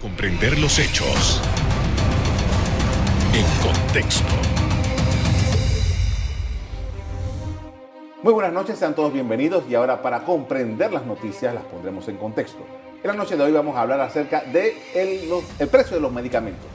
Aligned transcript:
comprender 0.00 0.58
los 0.58 0.78
hechos 0.78 1.40
en 3.32 3.44
contexto. 3.62 4.34
Muy 8.22 8.32
buenas 8.32 8.52
noches, 8.52 8.78
sean 8.78 8.94
todos 8.94 9.12
bienvenidos 9.12 9.64
y 9.68 9.74
ahora 9.74 10.02
para 10.02 10.24
comprender 10.24 10.92
las 10.92 11.06
noticias 11.06 11.54
las 11.54 11.64
pondremos 11.64 12.08
en 12.08 12.16
contexto. 12.18 12.58
En 13.02 13.08
la 13.08 13.14
noche 13.14 13.36
de 13.36 13.44
hoy 13.44 13.52
vamos 13.52 13.76
a 13.76 13.82
hablar 13.82 14.00
acerca 14.00 14.40
del 14.40 14.52
de 14.52 15.42
el 15.58 15.68
precio 15.68 15.96
de 15.96 16.02
los 16.02 16.12
medicamentos, 16.12 16.66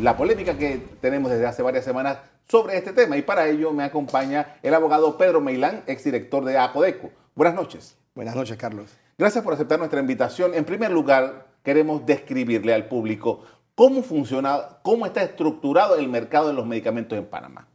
la 0.00 0.16
polémica 0.16 0.56
que 0.56 0.80
tenemos 1.00 1.30
desde 1.30 1.46
hace 1.46 1.62
varias 1.62 1.84
semanas 1.84 2.18
sobre 2.48 2.76
este 2.76 2.92
tema 2.92 3.16
y 3.16 3.22
para 3.22 3.46
ello 3.46 3.72
me 3.72 3.84
acompaña 3.84 4.56
el 4.62 4.74
abogado 4.74 5.16
Pedro 5.16 5.40
Meilán, 5.40 5.84
exdirector 5.86 6.44
de 6.44 6.58
APODECO. 6.58 7.10
Buenas 7.34 7.54
noches. 7.54 7.96
Buenas 8.14 8.34
noches, 8.34 8.56
Carlos. 8.56 8.90
Gracias 9.16 9.44
por 9.44 9.52
aceptar 9.52 9.78
nuestra 9.78 10.00
invitación. 10.00 10.54
En 10.54 10.64
primer 10.64 10.90
lugar, 10.90 11.53
queremos 11.64 12.06
describirle 12.06 12.72
al 12.72 12.86
público 12.86 13.40
cómo 13.74 14.02
funciona, 14.02 14.78
cómo 14.82 15.06
está 15.06 15.24
estructurado 15.24 15.96
el 15.96 16.08
mercado 16.08 16.48
de 16.48 16.54
los 16.54 16.66
medicamentos 16.66 17.18
en 17.18 17.26
Panamá. 17.26 17.66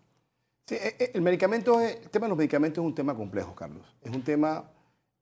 Sí, 0.65 0.75
eh, 0.75 0.95
eh, 0.99 1.11
el, 1.13 1.21
medicamento, 1.21 1.81
el 1.81 2.09
tema 2.09 2.27
de 2.27 2.29
los 2.29 2.37
medicamentos 2.37 2.81
es 2.81 2.87
un 2.87 2.95
tema 2.95 3.15
complejo, 3.15 3.53
Carlos. 3.55 3.85
Es 4.01 4.15
un 4.15 4.23
tema 4.23 4.69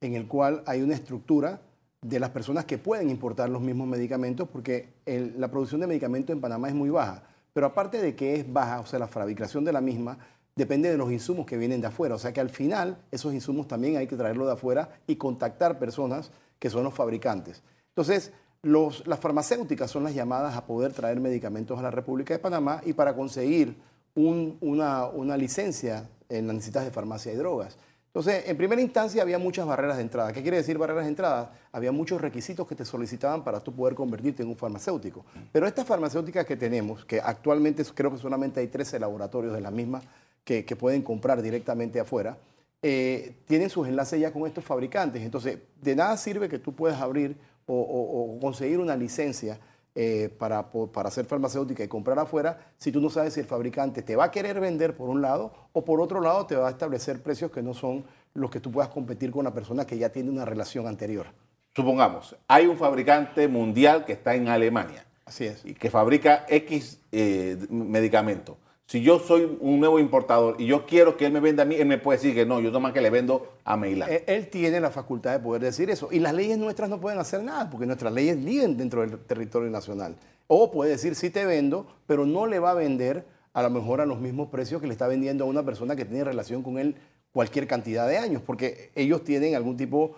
en 0.01 0.13
el 0.13 0.27
cual 0.27 0.61
hay 0.67 0.83
una 0.83 0.93
estructura 0.93 1.61
de 2.01 2.19
las 2.19 2.29
personas 2.29 2.65
que 2.65 2.77
pueden 2.77 3.09
importar 3.09 3.49
los 3.49 3.61
mismos 3.61 3.87
medicamentos 3.87 4.47
porque 4.49 4.89
la 5.05 5.49
producción 5.49 5.81
de 5.81 5.87
medicamentos 5.87 6.33
en 6.33 6.41
Panamá 6.41 6.67
es 6.67 6.75
muy 6.75 6.89
baja. 6.89 7.23
Pero 7.53 7.65
aparte 7.65 7.99
de 7.99 8.15
que 8.15 8.35
es 8.35 8.53
baja, 8.53 8.81
o 8.81 8.85
sea, 8.85 8.99
la 8.99 9.07
fabricación 9.07 9.65
de 9.65 9.73
la 9.73 9.81
misma, 9.81 10.19
depende 10.55 10.91
de 10.91 10.97
los 10.97 11.11
insumos 11.11 11.45
que 11.45 11.57
vienen 11.57 11.81
de 11.81 11.87
afuera. 11.87 12.13
O 12.13 12.19
sea 12.19 12.33
que 12.33 12.41
al 12.41 12.49
final 12.49 12.97
esos 13.09 13.33
insumos 13.33 13.67
también 13.67 13.97
hay 13.97 14.05
que 14.05 14.15
traerlos 14.15 14.47
de 14.47 14.53
afuera 14.53 14.99
y 15.07 15.15
contactar 15.15 15.79
personas 15.79 16.31
que 16.59 16.69
son 16.69 16.83
los 16.83 16.93
fabricantes. 16.93 17.63
Entonces, 17.89 18.31
las 18.67 19.19
farmacéuticas 19.19 19.89
son 19.89 20.03
las 20.03 20.13
llamadas 20.13 20.55
a 20.55 20.65
poder 20.65 20.93
traer 20.93 21.19
medicamentos 21.19 21.79
a 21.79 21.81
la 21.81 21.91
República 21.91 22.33
de 22.33 22.39
Panamá 22.39 22.81
y 22.85 22.93
para 22.93 23.15
conseguir 23.15 23.75
una, 24.15 25.37
licencia 25.37 26.09
en 26.29 26.47
las 26.47 26.55
necesitas 26.55 26.83
de 26.85 26.91
farmacia 26.91 27.31
y 27.31 27.35
drogas. 27.35 27.77
Entonces, 28.07 28.45
en 28.47 28.57
primera 28.57 28.81
instancia 28.81 29.21
había 29.21 29.37
muchas 29.37 29.67
barreras 29.67 29.97
de 29.97 30.03
entrada. 30.03 30.33
¿Qué 30.33 30.41
quiere 30.41 30.57
decir 30.57 30.77
barreras 30.77 31.03
de 31.03 31.09
entrada? 31.09 31.51
Había 31.71 31.91
muchos 31.91 32.19
requisitos 32.19 32.67
que 32.67 32.73
te 32.73 32.83
solicitaban 32.83 33.43
para 33.43 33.59
tú 33.59 33.75
poder 33.75 33.93
convertirte 33.93 34.41
en 34.41 34.49
un 34.49 34.55
farmacéutico. 34.55 35.23
Pero 35.51 35.67
estas 35.67 35.85
farmacéuticas 35.85 36.45
que 36.45 36.55
tenemos, 36.55 37.05
que 37.05 37.21
actualmente 37.21 37.83
creo 37.93 38.11
que 38.11 38.17
solamente 38.17 38.59
hay 38.59 38.67
13 38.67 38.99
laboratorios 38.99 39.53
de 39.53 39.61
la 39.61 39.69
misma 39.69 40.01
que, 40.43 40.63
pueden 40.75 41.03
comprar 41.03 41.41
directamente 41.41 41.99
afuera, 41.99 42.37
eh, 42.81 43.35
tienen 43.45 43.69
sus 43.69 43.87
enlaces 43.87 44.19
ya 44.19 44.31
con 44.31 44.47
estos 44.47 44.63
fabricantes. 44.63 45.21
Entonces, 45.21 45.59
de 45.79 45.95
nada 45.95 46.17
sirve 46.17 46.49
que 46.49 46.57
tú 46.57 46.73
puedas 46.73 46.99
abrir 46.99 47.37
o, 47.67 48.37
conseguir 48.41 48.79
una 48.79 48.95
licencia 48.95 49.59
eh, 49.95 50.29
para, 50.37 50.69
para 50.71 51.09
hacer 51.09 51.25
farmacéutica 51.25 51.83
y 51.83 51.87
comprar 51.87 52.19
afuera 52.19 52.71
si 52.77 52.91
tú 52.91 53.01
no 53.01 53.09
sabes 53.09 53.33
si 53.33 53.39
el 53.39 53.45
fabricante 53.45 54.01
te 54.01 54.15
va 54.15 54.25
a 54.25 54.31
querer 54.31 54.59
vender 54.59 54.95
por 54.95 55.09
un 55.09 55.21
lado 55.21 55.51
o 55.73 55.83
por 55.83 56.01
otro 56.01 56.21
lado 56.21 56.45
te 56.45 56.55
va 56.55 56.67
a 56.67 56.71
establecer 56.71 57.21
precios 57.21 57.51
que 57.51 57.61
no 57.61 57.73
son 57.73 58.05
los 58.33 58.51
que 58.51 58.59
tú 58.59 58.71
puedas 58.71 58.89
competir 58.89 59.31
con 59.31 59.41
una 59.41 59.53
persona 59.53 59.85
que 59.85 59.97
ya 59.97 60.09
tiene 60.09 60.29
una 60.29 60.45
relación 60.45 60.87
anterior. 60.87 61.27
Supongamos, 61.75 62.35
hay 62.47 62.67
un 62.67 62.77
fabricante 62.77 63.47
mundial 63.47 64.05
que 64.05 64.13
está 64.13 64.35
en 64.35 64.47
Alemania. 64.47 65.05
Así 65.25 65.45
es. 65.45 65.65
Y 65.65 65.73
que 65.73 65.89
fabrica 65.89 66.45
X 66.47 66.99
eh, 67.11 67.57
medicamento 67.69 68.57
si 68.87 69.01
yo 69.01 69.19
soy 69.19 69.57
un 69.59 69.81
nuevo 69.81 69.99
importador 69.99 70.55
y 70.59 70.65
yo 70.65 70.85
quiero 70.85 71.17
que 71.17 71.25
él 71.25 71.33
me 71.33 71.41
venda 71.41 71.63
a 71.63 71.65
mí, 71.65 71.75
él 71.75 71.87
me 71.87 71.97
puede 71.97 72.19
decir 72.19 72.33
que 72.33 72.45
no, 72.45 72.61
yo 72.61 72.71
nomás 72.71 72.93
que 72.93 73.01
le 73.01 73.09
vendo 73.09 73.45
a 73.65 73.75
Meilán. 73.75 74.09
Él, 74.25 74.47
tiene 74.47 74.79
la 74.79 74.91
facultad 74.91 75.33
de 75.33 75.39
poder 75.39 75.61
decir 75.61 75.89
eso. 75.89 76.07
Y 76.09 76.19
las 76.19 76.33
leyes 76.33 76.57
nuestras 76.57 76.89
no 76.89 77.01
pueden 77.01 77.19
hacer 77.19 77.43
nada, 77.43 77.69
porque 77.69 77.85
nuestras 77.85 78.13
leyes 78.13 78.41
viven 78.41 78.77
dentro 78.77 79.01
del 79.01 79.19
territorio 79.19 79.69
nacional. 79.69 80.15
O 80.47 80.71
puede 80.71 80.91
decir, 80.91 81.15
sí 81.15 81.29
te 81.29 81.45
vendo, 81.45 81.85
pero 82.05 82.25
no 82.25 82.47
le 82.47 82.59
va 82.59 82.71
a 82.71 82.75
vender 82.75 83.25
a 83.51 83.61
lo 83.61 83.69
mejor 83.69 83.99
a 83.99 84.05
los 84.05 84.21
mismos 84.21 84.47
precios 84.47 84.79
que 84.79 84.87
le 84.87 84.93
está 84.93 85.07
vendiendo 85.07 85.43
a 85.43 85.47
una 85.47 85.65
persona 85.65 85.97
que 85.97 86.05
tiene 86.05 86.23
relación 86.23 86.63
con 86.63 86.79
él 86.79 86.95
cualquier 87.33 87.67
cantidad 87.67 88.07
de 88.07 88.17
años, 88.17 88.41
porque 88.45 88.91
ellos 88.95 89.21
tienen 89.25 89.55
algún 89.55 89.75
tipo 89.75 90.15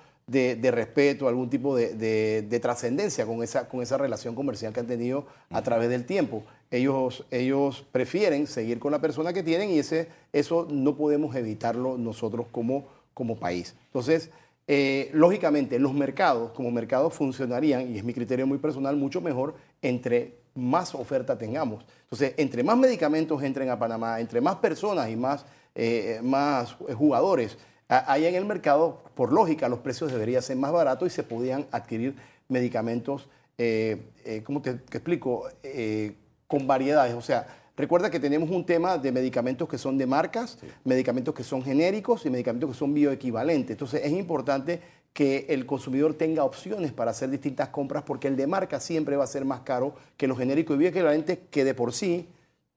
respeto, 0.71 1.27
algún 1.27 1.49
tipo 1.49 1.75
de, 1.75 2.59
trascendencia 2.61 3.25
con 3.25 3.43
esa, 3.43 3.67
con 3.67 3.81
esa 3.81 3.97
relación 3.97 4.35
comercial 4.35 4.73
que 4.73 4.79
han 4.79 4.87
tenido 4.87 5.25
a 5.49 5.61
través 5.61 5.89
del 5.89 6.05
tiempo. 6.05 6.43
Ellos, 6.71 7.25
ellos 7.31 7.85
prefieren 7.91 8.47
seguir 8.47 8.79
con 8.79 8.91
la 8.91 8.99
persona 8.99 9.33
que 9.33 9.43
tienen 9.43 9.71
y 9.71 9.79
ese, 9.79 10.07
eso 10.33 10.67
no 10.69 10.95
podemos 10.95 11.35
evitarlo 11.35 11.97
nosotros 11.97 12.47
como, 12.51 12.85
como 13.13 13.39
país. 13.39 13.75
Entonces, 13.87 14.29
eh, 14.67 15.09
lógicamente, 15.13 15.79
los 15.79 15.93
mercados, 15.93 16.51
como 16.51 16.69
mercados, 16.69 17.13
funcionarían, 17.15 17.91
y 17.91 17.97
es 17.97 18.03
mi 18.03 18.13
criterio 18.13 18.45
muy 18.45 18.59
personal, 18.59 18.95
mucho 18.95 19.19
mejor 19.19 19.55
entre 19.81 20.35
más 20.53 20.93
oferta 20.93 21.37
tengamos. 21.37 21.83
Entonces, 22.03 22.33
entre 22.37 22.63
más 22.63 22.77
medicamentos 22.77 23.41
entren 23.41 23.69
a 23.69 23.79
Panamá, 23.79 24.19
entre 24.19 24.41
más 24.41 24.57
personas 24.57 25.09
y 25.09 25.15
más, 25.15 25.43
eh, 25.73 26.19
más 26.21 26.75
jugadores 26.95 27.57
Ahí 27.89 28.27
en 28.27 28.35
el 28.35 28.45
mercado, 28.45 29.01
por 29.15 29.33
lógica, 29.33 29.67
los 29.67 29.79
precios 29.79 30.11
deberían 30.11 30.43
ser 30.43 30.55
más 30.57 30.71
baratos 30.71 31.07
y 31.07 31.09
se 31.09 31.23
podían 31.23 31.65
adquirir 31.71 32.15
medicamentos, 32.47 33.27
eh, 33.57 34.11
eh, 34.23 34.43
¿cómo 34.43 34.61
te, 34.61 34.69
explico? 34.69 35.49
Eh, 35.63 36.13
con 36.45 36.67
variedades. 36.67 37.15
O 37.15 37.21
sea, 37.21 37.47
recuerda 37.75 38.11
que 38.11 38.19
tenemos 38.19 38.51
un 38.51 38.63
tema 38.63 38.99
de 38.99 39.11
medicamentos 39.11 39.67
que 39.67 39.79
son 39.79 39.97
de 39.97 40.05
marcas, 40.05 40.59
medicamentos 40.83 41.33
que 41.33 41.43
son 41.43 41.63
genéricos 41.63 42.27
y 42.27 42.29
medicamentos 42.29 42.69
que 42.69 42.77
son 42.77 42.93
bioequivalentes. 42.93 43.71
Entonces 43.71 44.01
es 44.03 44.11
importante 44.11 44.81
que 45.11 45.47
el 45.49 45.65
consumidor 45.65 46.13
tenga 46.13 46.43
opciones 46.43 46.93
para 46.93 47.09
hacer 47.09 47.31
distintas 47.31 47.69
compras 47.69 48.03
porque 48.03 48.27
el 48.27 48.35
de 48.35 48.45
marca 48.45 48.79
siempre 48.79 49.15
va 49.15 49.23
a 49.23 49.27
ser 49.27 49.45
más 49.45 49.61
caro 49.61 49.95
que 50.15 50.27
los 50.27 50.37
genéricos 50.37 50.75
y 50.75 50.79
bioequivalentes 50.79 51.39
que 51.49 51.63
de 51.63 51.73
por 51.73 51.91
sí 51.91 52.27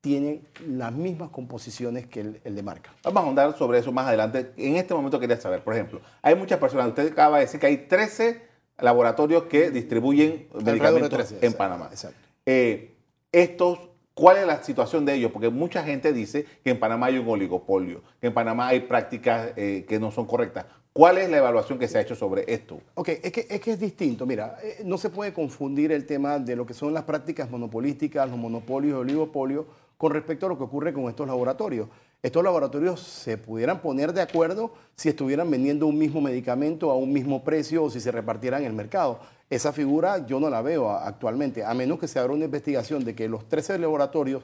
tiene 0.03 0.43
las 0.67 0.93
mismas 0.93 1.31
composiciones 1.31 2.07
que 2.07 2.21
el, 2.21 2.55
de 2.57 2.63
marca. 2.63 2.93
Vamos 3.05 3.23
a 3.23 3.27
ahondar 3.27 3.57
sobre 3.57 3.79
eso 3.79 3.93
más 3.93 4.09
adelante. 4.09 4.53
En 4.57 4.75
este 4.75 4.93
momento 4.93 5.19
quería 5.19 5.41
saber, 5.41 5.63
por 5.63 5.75
ejemplo, 5.75 6.01
hay 6.21 6.35
muchas 6.35 6.59
personas, 6.59 6.89
usted 6.89 7.13
acaba 7.13 7.39
de 7.39 7.45
decir 7.45 7.61
que 7.61 7.69
hay 7.69 7.77
13 7.87 8.43
laboratorios 8.79 9.45
que 9.45 9.71
distribuyen 9.71 10.49
medicamentos 10.61 11.35
en 11.41 11.53
Panamá. 11.53 11.89
Exacto. 11.93 12.19
Eh, 12.45 12.97
estos, 13.31 13.79
¿cuál 14.13 14.39
es 14.39 14.47
la 14.47 14.61
situación 14.65 15.05
de 15.07 15.15
ellos? 15.15 15.31
Porque 15.31 15.51
mucha 15.51 15.85
gente 15.85 16.13
dice 16.13 16.47
que 16.65 16.71
en 16.71 16.81
Panamá 16.81 17.07
hay 17.07 17.19
un 17.19 17.29
oligopolio, 17.29 18.03
que 18.21 18.27
en 18.27 18.35
Panamá 18.35 18.69
hay 18.69 18.81
prácticas 18.81 19.53
eh, 19.55 19.85
que 19.89 20.01
no 20.01 20.11
son 20.11 20.27
correctas. 20.27 20.67
¿Cuál 20.93 21.17
es 21.19 21.31
la 21.31 21.39
evaluación 21.39 21.79
que 21.79 21.89
se 21.89 21.97
ha 21.97 22.03
hecho 22.03 22.15
sobre 22.15 22.45
esto? 22.53 22.81
Ok, 22.95 23.09
es 23.09 23.33
que 23.33 23.47
es, 23.49 23.61
que 23.61 23.71
es 23.71 23.81
distinto. 23.81 24.27
Mira, 24.27 24.59
eh, 24.63 24.83
no 24.85 24.99
se 24.99 25.09
puede 25.09 25.33
confundir 25.33 25.91
el 25.91 26.05
tema 26.05 26.39
de 26.39 26.55
lo 26.55 26.67
que 26.67 26.75
son 26.75 26.93
las 26.93 27.05
prácticas 27.05 27.49
monopolísticas, 27.51 28.29
los 28.29 28.39
monopolios 28.39 28.93
y 28.93 29.01
oligopolios 29.01 29.65
con 30.03 30.11
respecto 30.11 30.47
a 30.47 30.49
lo 30.49 30.59
que 30.59 30.65
ocurre 30.65 30.93
con 30.93 31.05
estos 31.05 31.29
laboratorios. 31.29 31.87
Estos 32.21 32.43
laboratorios 32.43 32.99
se 32.99 33.39
pudieran 33.39 33.81
poner 33.81 34.13
de 34.13 34.21
acuerdo 34.21 34.73
si 34.97 35.09
estuvieran 35.09 35.49
vendiendo 35.49 35.87
un 35.87 35.97
mismo 35.97 36.21
medicamento 36.21 36.91
a 36.91 36.97
un 36.97 37.13
mismo 37.13 37.45
precio 37.45 37.85
o 37.85 37.89
si 37.89 38.01
se 38.01 38.11
repartieran 38.11 38.63
en 38.63 38.67
el 38.67 38.73
mercado. 38.73 39.21
Esa 39.49 39.73
figura 39.73 40.27
yo 40.27 40.41
no 40.41 40.51
la 40.51 40.61
veo 40.61 40.91
actualmente, 40.91 41.65
a 41.65 41.73
menos 41.73 42.01
que 42.01 42.09
se 42.09 42.19
abra 42.19 42.33
una 42.33 42.47
investigación 42.47 43.05
de 43.05 43.15
que 43.15 43.29
los 43.29 43.49
13 43.49 43.79
laboratorios 43.79 44.43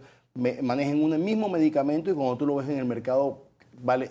manejen 0.63 1.03
un 1.03 1.25
mismo 1.25 1.49
medicamento 1.49 2.09
y 2.09 2.15
cuando 2.15 2.37
tú 2.37 2.47
lo 2.47 2.55
ves 2.55 2.69
en 2.69 2.79
el 2.79 2.85
mercado 2.85 3.49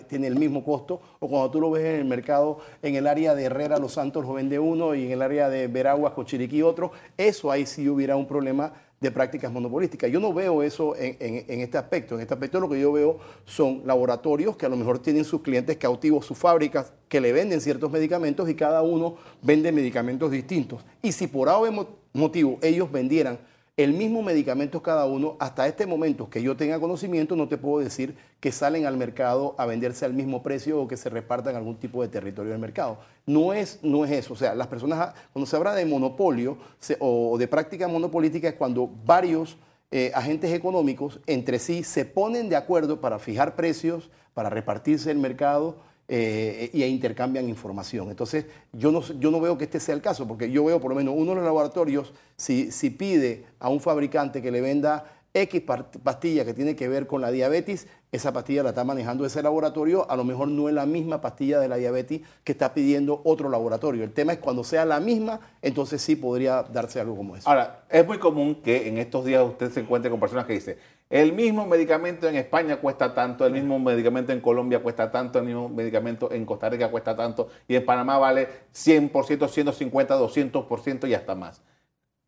tiene 0.06 0.26
el 0.26 0.36
mismo 0.36 0.64
costo, 0.64 1.00
o 1.18 1.28
cuando 1.28 1.50
tú 1.50 1.60
lo 1.60 1.70
ves 1.70 1.84
en 1.84 2.00
el 2.00 2.04
mercado, 2.04 2.58
en 2.82 2.94
el 2.94 3.06
área 3.06 3.34
de 3.34 3.44
Herrera, 3.44 3.78
Los 3.78 3.92
Santos 3.92 4.24
lo 4.24 4.34
vende 4.34 4.58
uno 4.58 4.94
y 4.94 5.06
en 5.06 5.12
el 5.12 5.22
área 5.22 5.48
de 5.48 5.66
Veraguas, 5.66 6.12
Cochiriquí 6.12 6.62
otro, 6.62 6.92
eso 7.16 7.50
ahí 7.50 7.66
sí 7.66 7.88
hubiera 7.88 8.16
un 8.16 8.26
problema 8.26 8.72
de 9.00 9.10
prácticas 9.10 9.52
monopolísticas. 9.52 10.10
Yo 10.10 10.18
no 10.18 10.32
veo 10.32 10.62
eso 10.62 10.94
en, 10.96 11.60
este 11.60 11.78
aspecto. 11.78 12.16
En 12.16 12.20
este 12.20 12.34
aspecto 12.34 12.58
lo 12.58 12.68
que 12.68 12.80
yo 12.80 12.92
veo 12.92 13.18
son 13.44 13.82
laboratorios 13.84 14.56
que 14.56 14.66
a 14.66 14.68
lo 14.68 14.76
mejor 14.76 14.98
tienen 14.98 15.24
sus 15.24 15.42
clientes 15.42 15.76
cautivos, 15.76 16.26
sus 16.26 16.36
fábricas 16.36 16.92
que 17.08 17.20
le 17.20 17.32
venden 17.32 17.60
ciertos 17.60 17.90
medicamentos 17.90 18.48
y 18.48 18.54
cada 18.54 18.82
uno 18.82 19.16
vende 19.42 19.70
medicamentos 19.70 20.30
distintos. 20.30 20.84
Y 21.02 21.12
si 21.12 21.26
por 21.28 21.48
algún 21.48 21.86
motivo 22.12 22.58
ellos 22.60 22.90
vendieran 22.90 23.38
el 23.78 23.92
mismo 23.92 24.22
medicamento 24.22 24.82
cada 24.82 25.06
uno, 25.06 25.36
hasta 25.38 25.68
este 25.68 25.86
momento 25.86 26.28
que 26.28 26.42
yo 26.42 26.56
tenga 26.56 26.80
conocimiento, 26.80 27.36
no 27.36 27.46
te 27.46 27.56
puedo 27.56 27.78
decir 27.78 28.16
que 28.40 28.50
salen 28.50 28.86
al 28.86 28.96
mercado 28.96 29.54
a 29.56 29.66
venderse 29.66 30.04
al 30.04 30.14
mismo 30.14 30.42
precio 30.42 30.82
o 30.82 30.88
que 30.88 30.96
se 30.96 31.08
repartan 31.08 31.54
algún 31.54 31.76
tipo 31.76 32.02
de 32.02 32.08
territorio 32.08 32.50
del 32.50 32.60
mercado. 32.60 32.98
No 33.24 33.52
es, 33.52 33.78
no 33.82 34.04
es 34.04 34.10
eso. 34.10 34.34
O 34.34 34.36
sea, 34.36 34.56
las 34.56 34.66
personas, 34.66 35.14
cuando 35.32 35.46
se 35.46 35.54
habla 35.54 35.76
de 35.76 35.86
monopolio 35.86 36.58
o 36.98 37.38
de 37.38 37.46
práctica 37.46 37.86
monopolítica, 37.86 38.48
es 38.48 38.54
cuando 38.54 38.90
varios 39.06 39.56
eh, 39.92 40.10
agentes 40.12 40.52
económicos 40.52 41.20
entre 41.28 41.60
sí 41.60 41.84
se 41.84 42.04
ponen 42.04 42.48
de 42.48 42.56
acuerdo 42.56 43.00
para 43.00 43.20
fijar 43.20 43.54
precios, 43.54 44.10
para 44.34 44.50
repartirse 44.50 45.12
el 45.12 45.18
mercado 45.18 45.76
eh, 46.10 46.70
y 46.72 46.82
intercambian 46.84 47.48
información. 47.48 48.08
Entonces, 48.08 48.46
yo 48.72 48.90
no, 48.90 49.02
yo 49.20 49.30
no 49.30 49.40
veo 49.40 49.58
que 49.58 49.64
este 49.64 49.78
sea 49.78 49.94
el 49.94 50.00
caso, 50.00 50.26
porque 50.26 50.50
yo 50.50 50.64
veo 50.64 50.80
por 50.80 50.90
lo 50.90 50.96
menos 50.96 51.14
uno 51.14 51.32
de 51.32 51.36
los 51.36 51.44
laboratorios, 51.44 52.14
si, 52.34 52.72
si 52.72 52.88
pide 52.88 53.44
a 53.60 53.68
un 53.68 53.78
fabricante 53.78 54.40
que 54.40 54.50
le 54.50 54.62
venda 54.62 55.17
X 55.34 55.62
pastilla 56.02 56.44
que 56.44 56.54
tiene 56.54 56.74
que 56.74 56.88
ver 56.88 57.06
con 57.06 57.20
la 57.20 57.30
diabetes, 57.30 57.86
esa 58.10 58.32
pastilla 58.32 58.62
la 58.62 58.70
está 58.70 58.84
manejando 58.84 59.26
ese 59.26 59.42
laboratorio, 59.42 60.10
a 60.10 60.16
lo 60.16 60.24
mejor 60.24 60.48
no 60.48 60.68
es 60.68 60.74
la 60.74 60.86
misma 60.86 61.20
pastilla 61.20 61.60
de 61.60 61.68
la 61.68 61.76
diabetes 61.76 62.22
que 62.42 62.52
está 62.52 62.72
pidiendo 62.72 63.20
otro 63.24 63.50
laboratorio. 63.50 64.02
El 64.02 64.12
tema 64.12 64.32
es 64.32 64.38
cuando 64.38 64.64
sea 64.64 64.86
la 64.86 65.00
misma, 65.00 65.40
entonces 65.60 66.00
sí 66.00 66.16
podría 66.16 66.62
darse 66.62 67.00
algo 67.00 67.16
como 67.16 67.36
eso. 67.36 67.48
Ahora, 67.48 67.84
es 67.90 68.06
muy 68.06 68.18
común 68.18 68.62
que 68.62 68.88
en 68.88 68.98
estos 68.98 69.24
días 69.24 69.44
usted 69.46 69.70
se 69.70 69.80
encuentre 69.80 70.10
con 70.10 70.18
personas 70.18 70.46
que 70.46 70.54
dicen, 70.54 70.76
el 71.10 71.32
mismo 71.32 71.66
medicamento 71.66 72.28
en 72.28 72.36
España 72.36 72.76
cuesta 72.76 73.14
tanto, 73.14 73.46
el 73.46 73.52
mismo 73.52 73.78
medicamento 73.78 74.32
en 74.32 74.40
Colombia 74.40 74.80
cuesta 74.82 75.10
tanto, 75.10 75.38
el 75.38 75.44
mismo 75.44 75.68
medicamento 75.68 76.32
en 76.32 76.44
Costa 76.44 76.68
Rica 76.68 76.90
cuesta 76.90 77.16
tanto 77.16 77.48
y 77.66 77.76
en 77.76 77.84
Panamá 77.84 78.18
vale 78.18 78.48
100%, 78.74 79.48
150, 79.48 80.18
200% 80.18 81.08
y 81.08 81.14
hasta 81.14 81.34
más. 81.34 81.62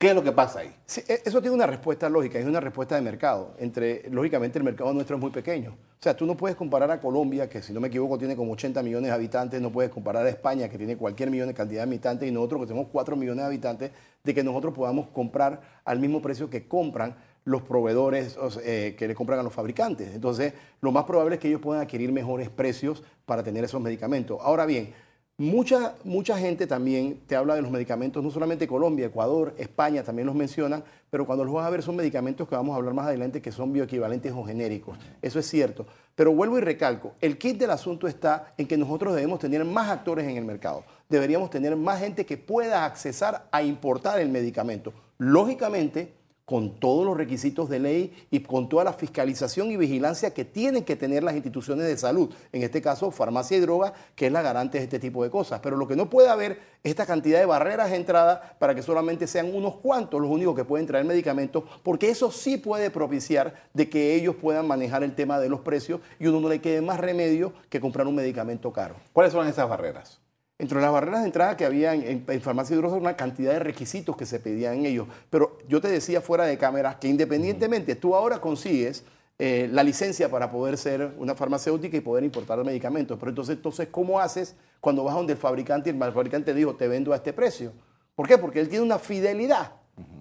¿Qué 0.01 0.09
es 0.09 0.15
lo 0.15 0.23
que 0.23 0.33
pasa 0.33 0.61
ahí? 0.61 0.75
E, 1.09 1.21
eso 1.27 1.43
tiene 1.43 1.55
una 1.55 1.67
respuesta 1.67 2.09
lógica, 2.09 2.39
es 2.39 2.47
una 2.47 2.59
respuesta 2.59 2.95
de 2.95 3.03
mercado. 3.03 3.53
Entre, 3.59 4.09
lógicamente 4.09 4.59
el 4.59 4.65
mercado 4.65 4.95
nuestro 4.95 5.17
es 5.17 5.21
muy 5.21 5.31
pequeño. 5.31 5.73
O 5.73 6.03
sea, 6.03 6.17
tú 6.17 6.25
no 6.25 6.39
puedes 6.39 6.57
comparar 6.57 6.91
a 6.91 6.99
Colombia, 6.99 7.51
que 7.51 7.61
si 7.61 7.75
no 7.75 7.81
me 7.81 7.89
equivoco 7.89 8.17
tiene 8.17 8.35
como 8.35 8.53
80 8.53 8.83
millones 8.83 9.11
de 9.11 9.15
habitantes, 9.15 9.61
no 9.61 9.71
puedes 9.71 9.91
comparar 9.91 10.25
a 10.25 10.31
España, 10.31 10.71
que 10.71 10.79
tiene 10.79 10.97
cualquier 10.97 11.31
millón 11.31 11.49
de 11.49 11.55
cantidad 11.55 11.81
de 11.81 11.91
habitantes, 11.91 12.27
y 12.27 12.33
nosotros 12.33 12.63
que 12.63 12.69
tenemos 12.69 12.89
4 12.91 13.15
millones 13.15 13.43
de 13.43 13.47
habitantes, 13.47 13.91
de 14.25 14.35
que 14.35 14.43
nosotros 14.43 14.73
podamos 14.73 15.09
comprar 15.09 15.61
al 15.85 15.99
mismo 15.99 16.23
precio 16.23 16.49
que 16.49 16.67
compran 16.67 17.17
los 17.45 17.61
proveedores 17.61 18.39
eh, 18.65 18.97
que 18.99 19.07
le 19.07 19.15
compran 19.15 19.41
a 19.41 19.43
los 19.43 19.53
fabricantes. 19.53 20.15
Entonces, 20.15 20.55
lo 20.81 20.93
más 20.93 21.05
probable 21.05 21.35
es 21.35 21.43
que 21.43 21.49
ellos 21.49 21.61
puedan 21.61 21.83
adquirir 21.83 22.11
mejores 22.11 22.49
precios 22.49 23.03
para 23.27 23.43
tener 23.43 23.65
esos 23.65 23.83
medicamentos. 23.83 24.39
Ahora 24.41 24.65
bien, 24.65 24.95
Mucha, 25.41 25.95
mucha 26.05 26.37
gente 26.37 26.67
también 26.67 27.23
te 27.27 27.35
habla 27.35 27.55
de 27.55 27.63
los 27.63 27.71
medicamentos, 27.71 28.23
no 28.23 28.31
solamente 28.31 28.69
Colombia, 28.69 29.07
Ecuador, 29.07 29.55
España 29.57 30.03
también 30.03 30.27
los 30.27 30.35
mencionan, 30.35 30.85
pero 31.09 31.25
cuando 31.25 31.47
los 31.47 31.55
vas 31.55 31.67
a 31.67 31.71
ver 31.71 31.83
son 31.83 31.97
medicamentos 31.97 32.47
que 32.47 32.55
vamos 32.55 32.75
a 32.75 32.77
hablar 32.77 32.93
más 32.93 33.07
adelante 33.07 33.41
que 33.41 33.51
son 33.51 33.73
bioequivalentes 33.73 34.35
o 34.37 34.45
genéricos. 34.45 34.99
Eso 35.23 35.39
es 35.39 35.47
cierto. 35.47 35.87
Pero 36.15 36.35
vuelvo 36.35 36.59
y 36.59 36.61
recalco, 36.61 37.15
el 37.23 37.39
kit 37.39 37.57
del 37.57 37.71
asunto 37.71 38.07
está 38.07 38.53
en 38.59 38.67
que 38.67 38.77
nosotros 38.77 39.15
debemos 39.15 39.39
tener 39.39 39.65
más 39.65 39.89
actores 39.89 40.29
en 40.29 40.37
el 40.37 40.45
mercado. 40.45 40.85
Deberíamos 41.09 41.49
tener 41.49 41.75
más 41.75 42.01
gente 42.01 42.27
que 42.27 42.37
pueda 42.37 42.85
accesar 42.85 43.49
a 43.51 43.63
importar 43.63 44.21
el 44.21 44.29
medicamento. 44.29 44.93
Lógicamente, 45.17 46.20
con 46.51 46.81
todos 46.81 47.07
los 47.07 47.17
requisitos 47.17 47.69
de 47.69 47.79
ley 47.79 48.27
y 48.29 48.41
con 48.41 48.69
toda 48.69 48.83
la 48.83 48.93
fiscalización 48.93 49.71
y 49.71 49.77
vigilancia 49.77 50.35
que 50.35 50.45
tienen 50.45 50.83
que 50.83 50.97
tener 50.97 51.23
las 51.23 51.37
instituciones 51.37 51.87
de 51.87 51.97
salud, 51.97 52.29
en 52.51 52.65
este 52.65 52.83
caso 52.83 53.13
farmacia 53.13 53.57
y 53.57 53.61
droga, 53.61 53.93
que 54.17 54.27
es 54.27 54.33
la 54.33 54.43
garante 54.43 54.79
de 54.79 54.83
este 54.83 54.99
tipo 54.99 55.23
de 55.23 55.31
cosas. 55.31 55.61
Pero 55.63 55.77
lo 55.77 55.87
que 55.87 55.95
no 55.95 56.11
puede 56.11 56.29
haber 56.29 56.59
es 56.83 56.91
esta 56.91 57.07
cantidad 57.07 57.39
de 57.39 57.47
barreras 57.47 57.91
de 57.91 57.97
entrada 57.99 58.57
para 58.59 58.75
que 58.75 58.83
solamente 58.83 59.29
sean 59.29 59.55
unos 59.55 59.77
cuantos 59.77 60.21
los 60.21 60.29
únicos 60.29 60.57
que 60.57 60.65
pueden 60.65 60.89
traer 60.89 61.05
medicamentos, 61.05 61.63
porque 61.85 62.11
eso 62.11 62.33
sí 62.33 62.57
puede 62.57 62.91
propiciar 62.91 63.69
de 63.73 63.89
que 63.89 64.17
ellos 64.17 64.35
puedan 64.35 64.67
manejar 64.67 65.05
el 65.05 65.15
tema 65.15 65.39
de 65.39 65.49
los 65.49 65.61
precios 65.61 66.01
y 66.19 66.27
uno 66.27 66.41
no 66.41 66.49
le 66.49 66.61
quede 66.61 66.81
más 66.83 66.99
remedio 66.99 67.53
que 67.69 67.79
comprar 67.79 68.09
un 68.09 68.17
medicamento 68.17 68.73
caro. 68.73 68.97
¿Cuáles 69.13 69.33
son 69.33 69.47
esas 69.47 69.69
barreras? 69.69 70.21
Entre 70.61 70.81
las 70.81 70.93
barreras 70.93 71.21
de 71.21 71.27
entrada 71.27 71.57
que 71.57 71.65
había 71.65 71.95
en, 71.95 72.25
farmacia 72.43 72.77
de 72.77 72.83
una 72.87 73.17
cantidad 73.17 73.53
de 73.53 73.61
requisitos 73.61 74.15
que 74.15 74.27
se 74.27 74.41
pedían 74.41 74.75
en 74.75 74.87
ellos. 74.87 75.09
Pero 75.31 75.59
yo 75.67 75.81
te 75.81 75.89
decía 75.89 76.21
fuera 76.21 76.45
de 76.45 76.59
cámara 76.59 76.99
que 77.01 77.09
independientemente 77.09 77.97
tú 77.97 78.15
ahora 78.15 78.41
consigues 78.41 79.03
eh, 79.39 79.71
la 79.73 79.83
licencia 79.83 80.31
para 80.31 80.51
poder 80.51 80.77
ser 80.77 81.15
una 81.17 81.35
farmacéutica 81.35 81.97
y 81.97 82.01
poder 82.01 82.25
importar 82.25 82.63
medicamentos. 82.63 83.19
Pero 83.19 83.31
entonces, 83.31 83.57
entonces, 83.57 83.89
¿cómo 83.91 84.21
haces 84.21 84.55
cuando 84.81 85.03
vas 85.03 85.15
donde 85.15 85.33
el 85.33 85.39
fabricante 85.39 85.89
y 85.89 85.93
el 85.95 86.13
fabricante 86.13 86.53
dijo, 86.53 86.75
te 86.77 86.89
vendo 86.89 87.15
a 87.15 87.17
este 87.17 87.33
precio? 87.33 87.73
¿Por 88.15 88.29
qué? 88.29 88.37
Porque 88.37 88.61
él 88.61 88.69
tiene 88.69 88.85
una 88.85 88.99
fidelidad 88.99 89.80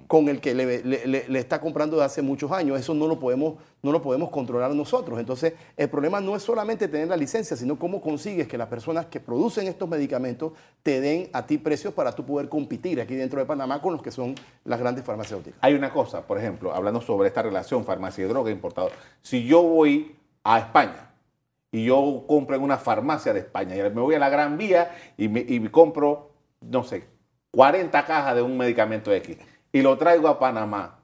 con 0.09 0.27
el 0.27 0.41
que 0.41 0.55
le, 0.55 1.39
está 1.39 1.61
comprando 1.61 1.95
de 1.95 2.03
hace 2.03 2.23
muchos 2.23 2.51
años. 2.51 2.79
Eso 2.79 2.95
no 2.95 3.05
lo, 3.05 3.19
podemos, 3.19 3.59
no 3.83 3.91
lo 3.91 4.01
podemos 4.01 4.31
controlar 4.31 4.71
nosotros. 4.71 5.19
Entonces, 5.19 5.53
el 5.77 5.87
problema 5.87 6.19
no 6.19 6.35
es 6.35 6.41
solamente 6.41 6.87
tener 6.87 7.09
la 7.09 7.15
licencia, 7.15 7.55
sino 7.55 7.77
cómo 7.77 8.01
consigues 8.01 8.47
que 8.47 8.57
las 8.57 8.69
personas 8.69 9.05
que 9.05 9.19
producen 9.19 9.67
estos 9.67 9.87
medicamentos 9.87 10.53
te 10.81 10.99
den 10.99 11.29
a 11.31 11.45
ti 11.45 11.59
precios 11.59 11.93
para 11.93 12.11
tú 12.13 12.25
poder 12.25 12.49
competir 12.49 12.99
aquí 12.99 13.13
dentro 13.13 13.39
de 13.39 13.45
Panamá 13.45 13.83
con 13.83 13.93
los 13.93 14.01
que 14.01 14.09
son 14.09 14.33
las 14.65 14.79
grandes 14.79 15.05
farmacéuticas. 15.05 15.59
Hay 15.61 15.75
una 15.75 15.91
cosa, 15.93 16.25
por 16.25 16.39
ejemplo, 16.39 16.73
hablando 16.73 17.01
sobre 17.01 17.27
esta 17.27 17.43
relación 17.43 17.85
farmacia 17.85 18.25
y 18.25 18.27
droga 18.27 18.49
importador. 18.49 18.91
Si 19.21 19.45
yo 19.45 19.61
voy 19.61 20.15
a 20.43 20.57
España 20.57 21.11
y 21.71 21.85
yo 21.85 22.23
compro 22.27 22.55
en 22.55 22.63
una 22.63 22.79
farmacia 22.79 23.31
de 23.31 23.41
España 23.41 23.75
y 23.75 23.81
me 23.81 24.01
voy 24.01 24.15
a 24.15 24.19
la 24.19 24.29
Gran 24.29 24.57
Vía 24.57 24.89
y 25.17 25.27
me, 25.27 25.41
y 25.41 25.59
compro, 25.69 26.31
no 26.61 26.83
sé, 26.83 27.03
40 27.51 28.05
cajas 28.05 28.33
de 28.33 28.41
un 28.41 28.57
medicamento 28.57 29.13
X 29.13 29.37
y 29.71 29.81
lo 29.81 29.97
traigo 29.97 30.27
a 30.27 30.39
Panamá, 30.39 30.99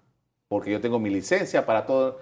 porque 0.47 0.71
yo 0.71 0.81
tengo 0.81 0.99
mi 0.99 1.09
licencia 1.09 1.65
para 1.65 1.85
todo, 1.85 2.19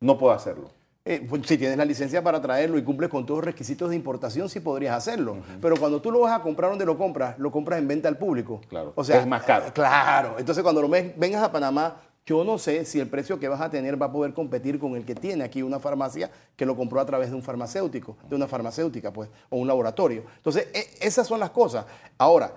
no 0.00 0.18
puedo 0.18 0.32
hacerlo. 0.32 0.70
Eh, 1.04 1.26
pues, 1.26 1.46
si 1.46 1.56
tienes 1.56 1.78
la 1.78 1.84
licencia 1.84 2.22
para 2.22 2.42
traerlo 2.42 2.76
y 2.76 2.82
cumples 2.82 3.08
con 3.08 3.24
todos 3.24 3.38
los 3.38 3.44
requisitos 3.46 3.88
de 3.88 3.96
importación, 3.96 4.48
sí 4.50 4.60
podrías 4.60 4.94
hacerlo. 4.94 5.38
Pero 5.60 5.76
cuando 5.76 6.00
tú 6.00 6.10
lo 6.10 6.20
vas 6.20 6.38
a 6.38 6.42
comprar 6.42 6.70
donde 6.70 6.84
lo 6.84 6.98
compras, 6.98 7.38
lo 7.38 7.50
compras 7.50 7.78
en 7.78 7.88
venta 7.88 8.08
al 8.08 8.18
público. 8.18 8.60
Claro. 8.68 8.92
O 8.94 9.02
sea, 9.02 9.18
es 9.20 9.26
más 9.26 9.42
caro. 9.42 9.66
Eh, 9.66 9.72
claro. 9.72 10.36
Entonces, 10.38 10.62
cuando 10.62 10.82
lo 10.82 10.88
vengas 10.88 11.42
a 11.42 11.50
Panamá, 11.50 11.96
yo 12.26 12.44
no 12.44 12.58
sé 12.58 12.84
si 12.84 13.00
el 13.00 13.08
precio 13.08 13.40
que 13.40 13.48
vas 13.48 13.62
a 13.62 13.70
tener 13.70 14.00
va 14.00 14.06
a 14.06 14.12
poder 14.12 14.34
competir 14.34 14.78
con 14.78 14.94
el 14.94 15.06
que 15.06 15.14
tiene 15.14 15.42
aquí 15.42 15.62
una 15.62 15.80
farmacia 15.80 16.30
que 16.54 16.66
lo 16.66 16.76
compró 16.76 17.00
a 17.00 17.06
través 17.06 17.30
de 17.30 17.36
un 17.36 17.42
farmacéutico, 17.42 18.18
de 18.28 18.36
una 18.36 18.46
farmacéutica, 18.46 19.10
pues, 19.10 19.30
o 19.48 19.56
un 19.56 19.66
laboratorio. 19.66 20.24
Entonces, 20.36 20.68
e, 20.74 20.98
esas 21.00 21.26
son 21.26 21.40
las 21.40 21.50
cosas. 21.50 21.86
Ahora, 22.18 22.52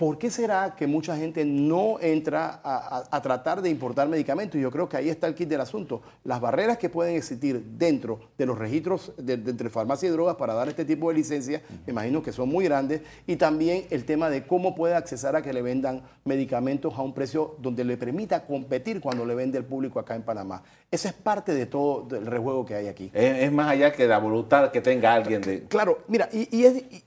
¿Por 0.00 0.16
qué 0.16 0.30
será 0.30 0.76
que 0.76 0.86
mucha 0.86 1.14
gente 1.14 1.44
no 1.44 2.00
entra 2.00 2.62
a, 2.64 3.20
tratar 3.20 3.60
de 3.60 3.68
importar 3.68 4.08
medicamentos? 4.08 4.58
Y 4.58 4.62
yo 4.62 4.70
creo 4.70 4.88
que 4.88 4.96
ahí 4.96 5.10
está 5.10 5.26
el 5.26 5.34
kit 5.34 5.46
del 5.46 5.60
asunto. 5.60 6.00
Las 6.24 6.40
barreras 6.40 6.78
que 6.78 6.88
pueden 6.88 7.16
existir 7.16 7.62
dentro 7.76 8.18
de 8.38 8.46
los 8.46 8.56
registros 8.56 9.12
de, 9.18 9.34
entre 9.34 9.68
farmacia 9.68 10.08
y 10.08 10.10
drogas 10.10 10.36
para 10.36 10.54
dar 10.54 10.70
este 10.70 10.86
tipo 10.86 11.10
de 11.10 11.16
licencias, 11.16 11.60
me 11.84 11.90
imagino 11.90 12.22
que 12.22 12.32
son 12.32 12.48
muy 12.48 12.64
grandes. 12.64 13.02
Y 13.26 13.36
también 13.36 13.84
el 13.90 14.06
tema 14.06 14.30
de 14.30 14.46
cómo 14.46 14.74
puede 14.74 14.94
accesar 14.94 15.36
a 15.36 15.42
que 15.42 15.52
le 15.52 15.60
vendan 15.60 16.02
medicamentos 16.24 16.94
a 16.96 17.02
un 17.02 17.12
precio 17.12 17.56
donde 17.58 17.84
le 17.84 17.98
permita 17.98 18.46
competir 18.46 19.02
cuando 19.02 19.26
le 19.26 19.34
vende 19.34 19.58
al 19.58 19.66
público 19.66 20.00
acá 20.00 20.14
en 20.14 20.22
Panamá. 20.22 20.62
Esa 20.90 21.10
es 21.10 21.14
parte 21.14 21.52
de 21.52 21.66
todo 21.66 22.16
el 22.16 22.24
rejuego 22.24 22.64
que 22.64 22.74
hay 22.74 22.88
aquí. 22.88 23.10
Es, 23.12 23.52
más 23.52 23.68
allá 23.68 23.92
que 23.92 24.06
la 24.06 24.16
voluntad 24.16 24.70
que 24.70 24.80
tenga 24.80 25.12
alguien 25.12 25.42
de... 25.42 25.64
Claro, 25.64 25.98
mira, 26.08 26.26
y, 26.32 26.48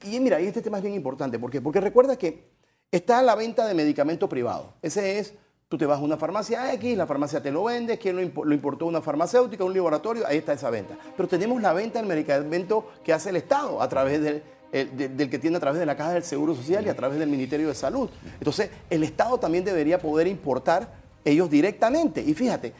y 0.04 0.20
mira, 0.20 0.40
y 0.40 0.46
este 0.46 0.62
tema 0.62 0.76
es 0.76 0.84
bien 0.84 0.94
importante. 0.94 1.40
¿Por 1.40 1.50
qué? 1.50 1.60
Porque 1.60 1.80
recuerda 1.80 2.16
que 2.16 2.54
Está 2.94 3.20
la 3.22 3.34
venta 3.34 3.66
de 3.66 3.74
medicamento 3.74 4.28
privado. 4.28 4.74
Ese 4.80 5.18
es, 5.18 5.34
tú 5.68 5.76
te 5.76 5.84
vas 5.84 5.98
a 5.98 6.02
una 6.02 6.16
farmacia 6.16 6.72
X, 6.74 6.96
la 6.96 7.08
farmacia 7.08 7.42
te 7.42 7.50
lo 7.50 7.64
vende, 7.64 7.98
¿quién 7.98 8.14
lo, 8.14 8.22
importó? 8.22 8.86
Una 8.86 9.00
farmacéutica, 9.00 9.64
un 9.64 9.74
laboratorio, 9.74 10.24
ahí 10.24 10.38
está 10.38 10.52
esa 10.52 10.70
venta. 10.70 10.96
Pero 11.16 11.28
tenemos 11.28 11.60
la 11.60 11.72
venta 11.72 11.98
del 11.98 12.06
medicamento 12.06 12.86
que 13.02 13.12
hace 13.12 13.30
el 13.30 13.36
Estado 13.36 13.82
a 13.82 13.88
través 13.88 14.22
del, 14.22 14.44
del 14.70 15.28
que 15.28 15.40
tiene 15.40 15.56
a 15.56 15.60
través 15.60 15.80
de 15.80 15.86
la 15.86 15.96
Caja 15.96 16.12
del 16.12 16.22
Seguro 16.22 16.54
Social 16.54 16.86
y 16.86 16.88
a 16.88 16.94
través 16.94 17.18
del 17.18 17.28
Ministerio 17.28 17.66
de 17.66 17.74
Salud. 17.74 18.08
Entonces, 18.38 18.70
el 18.88 19.02
Estado 19.02 19.38
también 19.38 19.64
debería 19.64 19.98
poder 19.98 20.28
importar 20.28 20.94
ellos 21.24 21.50
directamente. 21.50 22.20
Y 22.22 22.32
fíjate, 22.32 22.74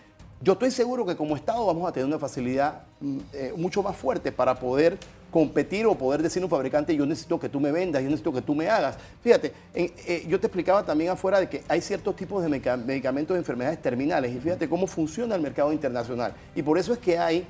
yo 0.44 0.52
estoy 0.52 0.70
seguro 0.70 1.06
que 1.06 1.16
como 1.16 1.34
Estado 1.34 1.64
vamos 1.64 1.88
a 1.88 1.92
tener 1.92 2.06
una 2.06 2.18
facilidad 2.18 2.82
mm, 3.00 3.18
eh, 3.32 3.54
mucho 3.56 3.82
más 3.82 3.96
fuerte 3.96 4.30
para 4.30 4.54
poder 4.54 4.98
competir 5.30 5.86
o 5.86 5.94
poder 5.96 6.22
decir 6.22 6.42
a 6.42 6.44
un 6.46 6.50
fabricante, 6.50 6.94
yo 6.94 7.06
necesito 7.06 7.40
que 7.40 7.48
tú 7.48 7.58
me 7.58 7.72
vendas, 7.72 8.02
yo 8.02 8.08
necesito 8.08 8.32
que 8.32 8.42
tú 8.42 8.54
me 8.54 8.68
hagas. 8.68 8.96
Fíjate, 9.22 9.52
eh, 9.74 10.24
yo 10.28 10.38
te 10.38 10.46
explicaba 10.46 10.84
también 10.84 11.10
afuera 11.10 11.40
de 11.40 11.48
que 11.48 11.64
hay 11.66 11.80
ciertos 11.80 12.14
tipos 12.14 12.42
de 12.42 12.48
medicamentos 12.50 13.34
de 13.34 13.38
enfermedades 13.38 13.80
terminales 13.80 14.32
y 14.32 14.38
fíjate 14.38 14.68
cómo 14.68 14.86
funciona 14.86 15.34
el 15.34 15.40
mercado 15.40 15.72
internacional. 15.72 16.34
Y 16.54 16.62
por 16.62 16.78
eso 16.78 16.92
es 16.92 16.98
que 16.98 17.18
hay, 17.18 17.46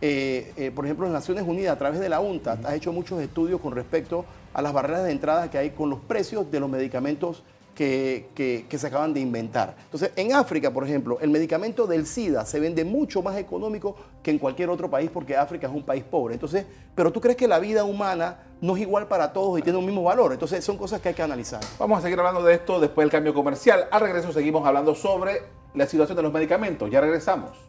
eh, 0.00 0.52
eh, 0.56 0.72
por 0.74 0.86
ejemplo, 0.86 1.06
en 1.06 1.12
Naciones 1.12 1.44
Unidas, 1.46 1.74
a 1.74 1.78
través 1.78 2.00
de 2.00 2.08
la 2.08 2.18
UNTA, 2.18 2.58
has 2.64 2.74
hecho 2.74 2.92
muchos 2.92 3.20
estudios 3.20 3.60
con 3.60 3.72
respecto 3.72 4.24
a 4.54 4.62
las 4.62 4.72
barreras 4.72 5.04
de 5.04 5.12
entrada 5.12 5.50
que 5.50 5.58
hay 5.58 5.70
con 5.70 5.90
los 5.90 6.00
precios 6.00 6.50
de 6.50 6.58
los 6.58 6.70
medicamentos 6.70 7.44
que, 7.78 8.66
se 8.76 8.86
acaban 8.86 9.14
de 9.14 9.20
inventar. 9.20 9.76
Entonces, 9.84 10.10
en 10.16 10.34
África, 10.34 10.72
por 10.72 10.84
ejemplo, 10.84 11.18
el 11.20 11.30
medicamento 11.30 11.86
del 11.86 12.06
SIDA 12.06 12.44
se 12.44 12.58
vende 12.58 12.84
mucho 12.84 13.22
más 13.22 13.36
económico 13.36 13.94
que 14.20 14.32
en 14.32 14.38
cualquier 14.38 14.68
otro 14.68 14.90
país 14.90 15.10
porque 15.12 15.36
África 15.36 15.68
es 15.68 15.72
un 15.72 15.84
país 15.84 16.02
pobre. 16.02 16.34
Entonces, 16.34 16.66
pero 16.96 17.12
tú 17.12 17.20
crees 17.20 17.36
que 17.36 17.46
la 17.46 17.60
vida 17.60 17.84
humana 17.84 18.40
no 18.60 18.74
es 18.74 18.82
igual 18.82 19.06
para 19.06 19.32
todos 19.32 19.60
y 19.60 19.62
tiene 19.62 19.78
un 19.78 19.86
mismo 19.86 20.02
valor. 20.02 20.32
Entonces, 20.32 20.64
son 20.64 20.76
cosas 20.76 21.00
que 21.00 21.10
hay 21.10 21.14
que 21.14 21.22
analizar. 21.22 21.60
Vamos 21.78 22.00
a 22.00 22.02
seguir 22.02 22.18
hablando 22.18 22.42
de 22.42 22.54
esto 22.54 22.80
después 22.80 23.04
del 23.04 23.12
cambio 23.12 23.32
comercial. 23.32 23.86
Al 23.92 24.00
regreso 24.00 24.32
seguimos 24.32 24.66
hablando 24.66 24.96
sobre 24.96 25.42
la 25.74 25.86
situación 25.86 26.16
de 26.16 26.22
los 26.24 26.32
medicamentos. 26.32 26.90
Ya 26.90 27.00
regresamos. 27.00 27.67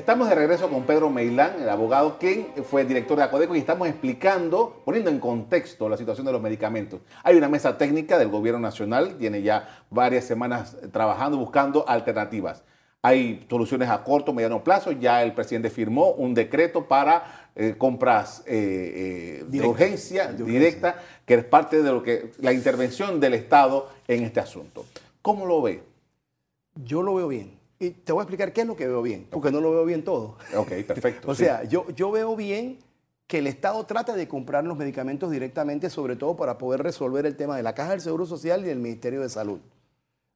Estamos 0.00 0.30
de 0.30 0.34
regreso 0.34 0.70
con 0.70 0.84
Pedro 0.84 1.10
Meilán, 1.10 1.60
el 1.60 1.68
abogado 1.68 2.16
quien 2.18 2.46
fue 2.64 2.86
director 2.86 3.18
de 3.18 3.24
Acodeco 3.24 3.54
y 3.54 3.58
estamos 3.58 3.86
explicando, 3.86 4.80
poniendo 4.82 5.10
en 5.10 5.20
contexto 5.20 5.90
la 5.90 5.98
situación 5.98 6.24
de 6.24 6.32
los 6.32 6.40
medicamentos. 6.40 7.02
Hay 7.22 7.36
una 7.36 7.50
mesa 7.50 7.76
técnica 7.76 8.18
del 8.18 8.28
gobierno 8.28 8.60
nacional, 8.60 9.18
tiene 9.18 9.42
ya 9.42 9.84
varias 9.90 10.24
semanas 10.24 10.74
trabajando, 10.90 11.36
buscando 11.36 11.86
alternativas. 11.86 12.64
hay 13.02 13.46
soluciones 13.50 13.90
a 13.90 14.02
corto, 14.02 14.32
mediano 14.32 14.64
plazo. 14.64 14.90
Ya 14.92 15.22
el 15.22 15.34
presidente 15.34 15.68
firmó 15.68 16.12
un 16.12 16.32
decreto 16.32 16.86
para 16.86 17.50
eh, 17.54 17.74
compras 17.76 18.42
eh, 18.46 19.44
de 19.46 19.68
urgencia 19.68 20.32
directa, 20.32 20.96
que 21.26 21.34
es 21.34 21.44
parte 21.44 21.82
de 21.82 21.92
lo 21.92 22.02
que 22.02 22.32
la 22.38 22.54
intervención 22.54 23.20
del 23.20 23.34
Estado 23.34 23.90
en 24.08 24.24
este 24.24 24.40
asunto. 24.40 24.86
¿Cómo 25.20 25.44
lo 25.44 25.60
ve? 25.60 25.82
Yo 26.74 27.02
lo 27.02 27.16
veo 27.16 27.28
bien. 27.28 27.59
Y 27.82 27.92
te 27.92 28.12
voy 28.12 28.20
a 28.20 28.24
explicar 28.24 28.52
qué 28.52 28.60
es 28.60 28.66
lo 28.66 28.76
que 28.76 28.86
veo 28.86 29.00
bien, 29.00 29.26
porque 29.30 29.50
no 29.50 29.58
lo 29.62 29.70
veo 29.70 29.86
bien 29.86 30.04
todo. 30.04 30.36
Ok, 30.54 30.68
perfecto. 30.86 31.30
o 31.30 31.34
sea, 31.34 31.64
yo, 31.64 31.88
yo 31.96 32.10
veo 32.10 32.36
bien 32.36 32.78
que 33.26 33.38
el 33.38 33.46
Estado 33.46 33.82
trata 33.86 34.14
de 34.14 34.28
comprar 34.28 34.64
los 34.64 34.76
medicamentos 34.76 35.30
directamente, 35.30 35.88
sobre 35.88 36.14
todo 36.14 36.36
para 36.36 36.58
poder 36.58 36.82
resolver 36.82 37.24
el 37.24 37.36
tema 37.36 37.56
de 37.56 37.62
la 37.62 37.74
Caja 37.74 37.92
del 37.92 38.02
Seguro 38.02 38.26
Social 38.26 38.60
y 38.60 38.68
del 38.68 38.80
Ministerio 38.80 39.22
de 39.22 39.30
Salud. 39.30 39.60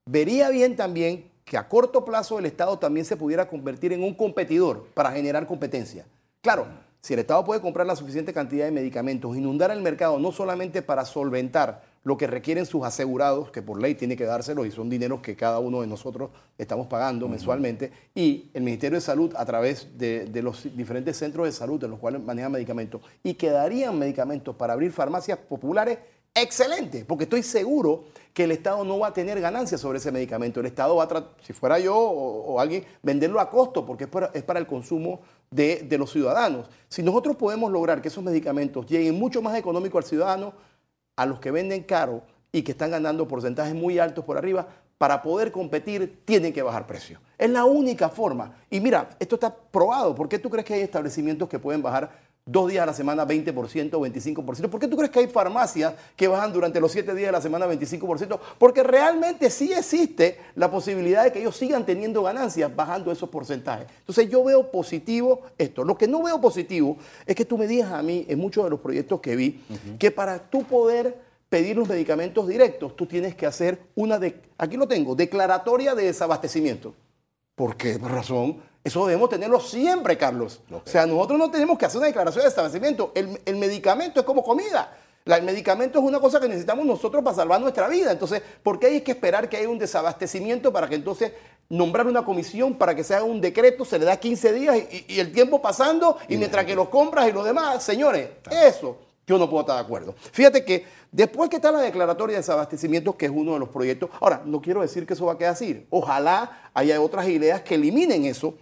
Vería 0.07 0.49
bien 0.49 0.75
también 0.75 1.31
que 1.45 1.59
a 1.59 1.69
corto 1.69 2.07
plazo 2.07 2.39
el 2.39 2.47
Estado 2.47 2.79
también 2.79 3.05
se 3.05 3.19
pudiera 3.19 3.47
convertir 3.47 3.93
en 3.93 4.03
un 4.03 4.15
competidor 4.15 4.87
para 4.95 5.13
generar 5.13 5.47
competencia. 5.47 6.07
Claro, 6.41 6.67
si 7.03 7.13
el 7.13 7.21
Estado 7.21 7.45
puede 7.45 7.61
comprar 7.61 7.87
la 7.87 7.97
suficiente 7.97 8.33
cantidad 8.33 8.65
de 8.65 8.71
medicamentos, 8.71 9.37
inundar 9.37 9.71
el 9.71 9.83
mercado 9.83 10.19
no 10.19 10.33
solamente 10.33 10.81
para 10.81 11.05
solventar 11.05 11.83
lo 12.05 12.19
que 12.19 12.27
requieren 12.27 12.67
sus 12.67 12.85
asegurados, 12.85 13.51
que 13.51 13.63
por 13.63 13.81
ley 13.81 13.95
tiene 13.95 14.17
que 14.17 14.25
dárselos 14.25 14.67
y 14.67 14.71
son 14.71 14.91
dineros 14.91 15.21
que 15.21 15.35
cada 15.35 15.59
uno 15.59 15.81
de 15.81 15.87
nosotros 15.87 16.31
estamos 16.59 16.87
pagando 16.87 17.29
mensualmente, 17.29 17.91
y 18.15 18.51
el 18.53 18.63
Ministerio 18.63 18.99
de 18.99 19.01
Salud 19.01 19.35
a 19.37 19.45
través 19.45 19.99
de, 19.99 20.29
los 20.43 20.65
diferentes 20.77 21.17
centros 21.17 21.47
de 21.47 21.53
salud 21.53 21.83
en 21.83 21.91
los 21.91 21.99
cuales 21.99 22.23
manejan 22.23 22.53
medicamentos, 22.53 23.01
y 23.23 23.35
quedarían 23.35 23.99
medicamentos 23.99 24.55
para 24.55 24.75
abrir 24.75 24.93
farmacias 24.93 25.39
populares, 25.39 25.99
excelente, 26.35 27.07
porque 27.07 27.25
estoy 27.25 27.43
seguro 27.43 28.05
que 28.35 28.45
el 28.45 28.51
Estado 28.51 28.85
no 28.85 28.99
va 28.99 29.09
a 29.09 29.13
tener 29.15 29.41
ganancias 29.41 29.81
sobre 29.81 29.99
ese 29.99 30.11
medicamento. 30.11 30.59
El 30.59 30.67
Estado 30.67 30.97
va 30.97 31.05
a, 31.05 31.25
si 31.43 31.53
fuera 31.53 31.79
yo 31.79 31.97
o, 31.97 32.61
alguien, 32.61 32.85
venderlo 33.03 33.39
a 33.39 33.49
costo, 33.49 33.87
porque 33.87 34.09
es 34.35 34.43
para, 34.43 34.59
el 34.59 34.67
consumo 34.67 35.21
de, 35.51 35.87
de 35.89 35.97
los 35.97 36.11
ciudadanos. 36.11 36.69
Si 36.89 37.03
nosotros 37.03 37.37
podemos 37.37 37.71
lograr 37.71 38.03
que 38.03 38.09
esos 38.09 38.25
medicamentos 38.25 38.85
lleguen 38.87 39.17
mucho 39.17 39.41
más 39.41 39.57
económico 39.57 39.99
al 39.99 40.05
ciudadano, 40.05 40.53
a 41.17 41.27
los 41.27 41.41
que 41.41 41.51
venden 41.51 41.83
caro 41.83 42.23
y 42.53 42.63
que 42.63 42.73
están 42.73 42.91
ganando 42.91 43.27
porcentajes 43.27 43.75
muy 43.75 43.99
altos 43.99 44.25
por 44.25 44.39
arriba, 44.39 44.69
para 44.99 45.23
poder 45.23 45.51
competir 45.51 46.23
tienen 46.25 46.53
que 46.53 46.63
bajar 46.63 46.87
precios. 46.87 47.21
Es 47.37 47.51
la 47.51 47.65
única 47.65 48.09
forma. 48.09 48.55
Y 48.71 48.81
mira, 48.81 49.09
esto 49.19 49.35
está 49.35 49.55
probado. 49.55 50.15
¿Por 50.15 50.29
qué 50.29 50.39
tú 50.39 50.49
crees 50.49 50.65
que 50.65 50.75
hay 50.75 50.81
establecimientos 50.81 51.49
que 51.49 51.59
pueden 51.59 51.83
bajar 51.83 52.11
dos 52.47 52.71
días 52.71 52.83
a 52.83 52.87
la 52.87 52.93
semana 52.93 53.27
20% 53.27 53.95
o 53.95 54.01
25%. 54.01 54.69
¿Por 54.69 54.79
qué 54.79 54.87
tú 54.87 54.97
crees 54.97 55.11
que 55.11 55.21
hay 55.21 55.29
farmacias 55.29 55.95
que 56.15 56.29
bajan 56.29 56.53
durante 56.53 56.79
los 56.79 56.93
siete 56.93 57.15
días 57.15 57.29
de 57.29 57.33
la 57.33 57.41
semana 57.41 57.67
25%? 57.67 58.39
Porque 58.59 58.83
realmente 58.83 59.49
sí 59.51 59.73
existe 59.73 60.39
la 60.55 60.71
posibilidad 60.71 61.25
de 61.25 61.33
que 61.33 61.41
ellos 61.41 61.57
sigan 61.57 61.87
teniendo 61.87 62.23
ganancias 62.23 62.75
bajando 62.75 63.11
esos 63.11 63.31
porcentajes. 63.31 63.87
Entonces 64.01 64.29
yo 64.29 64.45
veo 64.45 64.71
positivo 64.71 65.43
esto. 65.57 65.85
Lo 65.85 65.97
que 65.97 66.07
no 66.07 66.23
veo 66.23 66.39
positivo 66.39 66.99
es 67.25 67.35
que 67.35 67.47
tú 67.47 67.57
me 67.57 67.67
digas 67.67 67.93
a 67.93 68.03
mí 68.03 68.27
en 68.29 68.39
muchos 68.39 68.65
de 68.65 68.71
los 68.71 68.81
proyectos 68.81 69.21
que 69.21 69.37
vi 69.37 69.63
que 69.99 70.11
para 70.11 70.39
tú 70.39 70.65
poder 70.65 71.19
pedir 71.49 71.77
los 71.77 71.89
medicamentos 71.89 72.47
directos, 72.47 72.95
tú 72.95 73.07
tienes 73.07 73.35
que 73.35 73.47
hacer 73.47 73.81
una, 73.95 74.19
de, 74.19 74.41
aquí 74.59 74.77
lo 74.77 74.87
tengo, 74.87 75.15
declaratoria 75.15 75.95
de 75.95 76.05
desabastecimiento. 76.05 76.95
¿Por 77.55 77.77
qué 77.77 77.97
razón? 77.97 78.61
Eso 78.85 79.07
debemos 79.07 79.31
tenerlo 79.31 79.59
siempre, 79.61 80.19
Carlos. 80.19 80.61
O 80.71 80.83
sea, 80.85 81.07
nosotros 81.07 81.39
no 81.39 81.51
tenemos 81.51 81.79
que 81.79 81.87
hacer 81.87 81.97
una 81.97 82.07
declaración 82.09 82.43
de 82.43 82.51
establecimiento. 82.51 83.13
El, 83.15 83.57
medicamento 83.57 84.21
es 84.21 84.27
como 84.27 84.45
comida. 84.45 84.95
el 85.25 85.43
medicamento 85.43 85.99
es 85.99 86.05
una 86.05 86.21
cosa 86.21 86.39
que 86.39 86.49
necesitamos 86.49 86.85
nosotros 86.85 87.25
para 87.25 87.35
salvar 87.35 87.63
nuestra 87.63 87.89
vida. 87.89 88.13
Entonces, 88.13 88.43
¿por 88.63 88.79
qué 88.79 88.89
hay 88.89 89.01
que 89.01 89.13
esperar 89.13 89.49
que 89.49 89.57
haya 89.57 89.71
un 89.71 89.79
desabastecimiento 89.79 90.71
para 90.71 90.87
que 90.87 90.97
entonces 90.97 91.33
nombrar 91.71 92.07
una 92.07 92.27
comisión 92.27 92.75
para 92.75 92.95
que 92.95 93.03
se 93.03 93.15
haga 93.15 93.25
un 93.25 93.41
decreto? 93.41 93.87
Se 93.87 93.99
le 93.99 94.05
da 94.05 94.19
15 94.19 94.53
días 94.53 94.77
y, 95.09 95.19
el 95.19 95.33
tiempo 95.33 95.63
pasando 95.63 96.19
y 96.29 96.37
mientras 96.37 96.67
que 96.67 96.75
los 96.75 96.91
compras 96.91 97.27
y 97.27 97.33
lo 97.33 97.43
demás, 97.43 97.83
señores, 97.83 98.29
eso 98.51 98.99
yo 99.27 99.39
no 99.39 99.49
puedo 99.49 99.63
estar 99.63 99.77
de 99.77 99.83
acuerdo. 99.83 100.15
Fíjate 100.31 100.63
que 100.63 100.85
después 101.11 101.49
que 101.49 101.57
está 101.57 101.73
la 101.73 101.81
declaratoria 101.81 102.35
de 102.35 102.41
desabastecimiento, 102.41 103.17
que 103.17 103.25
es 103.25 103.33
uno 103.35 103.55
de 103.55 103.61
los 103.61 103.71
proyectos, 103.71 104.11
ahora, 104.21 104.43
no 104.45 104.61
quiero 104.61 104.83
decir 104.83 105.07
que 105.07 105.15
eso 105.15 105.25
va 105.25 105.33
a 105.33 105.39
quedar 105.39 105.55
así. 105.55 105.87
Ojalá 105.89 106.71
haya 106.75 107.01
otras 107.01 107.27
ideas 107.29 107.63
que 107.63 107.77
eliminen 107.77 108.27
eso 108.27 108.59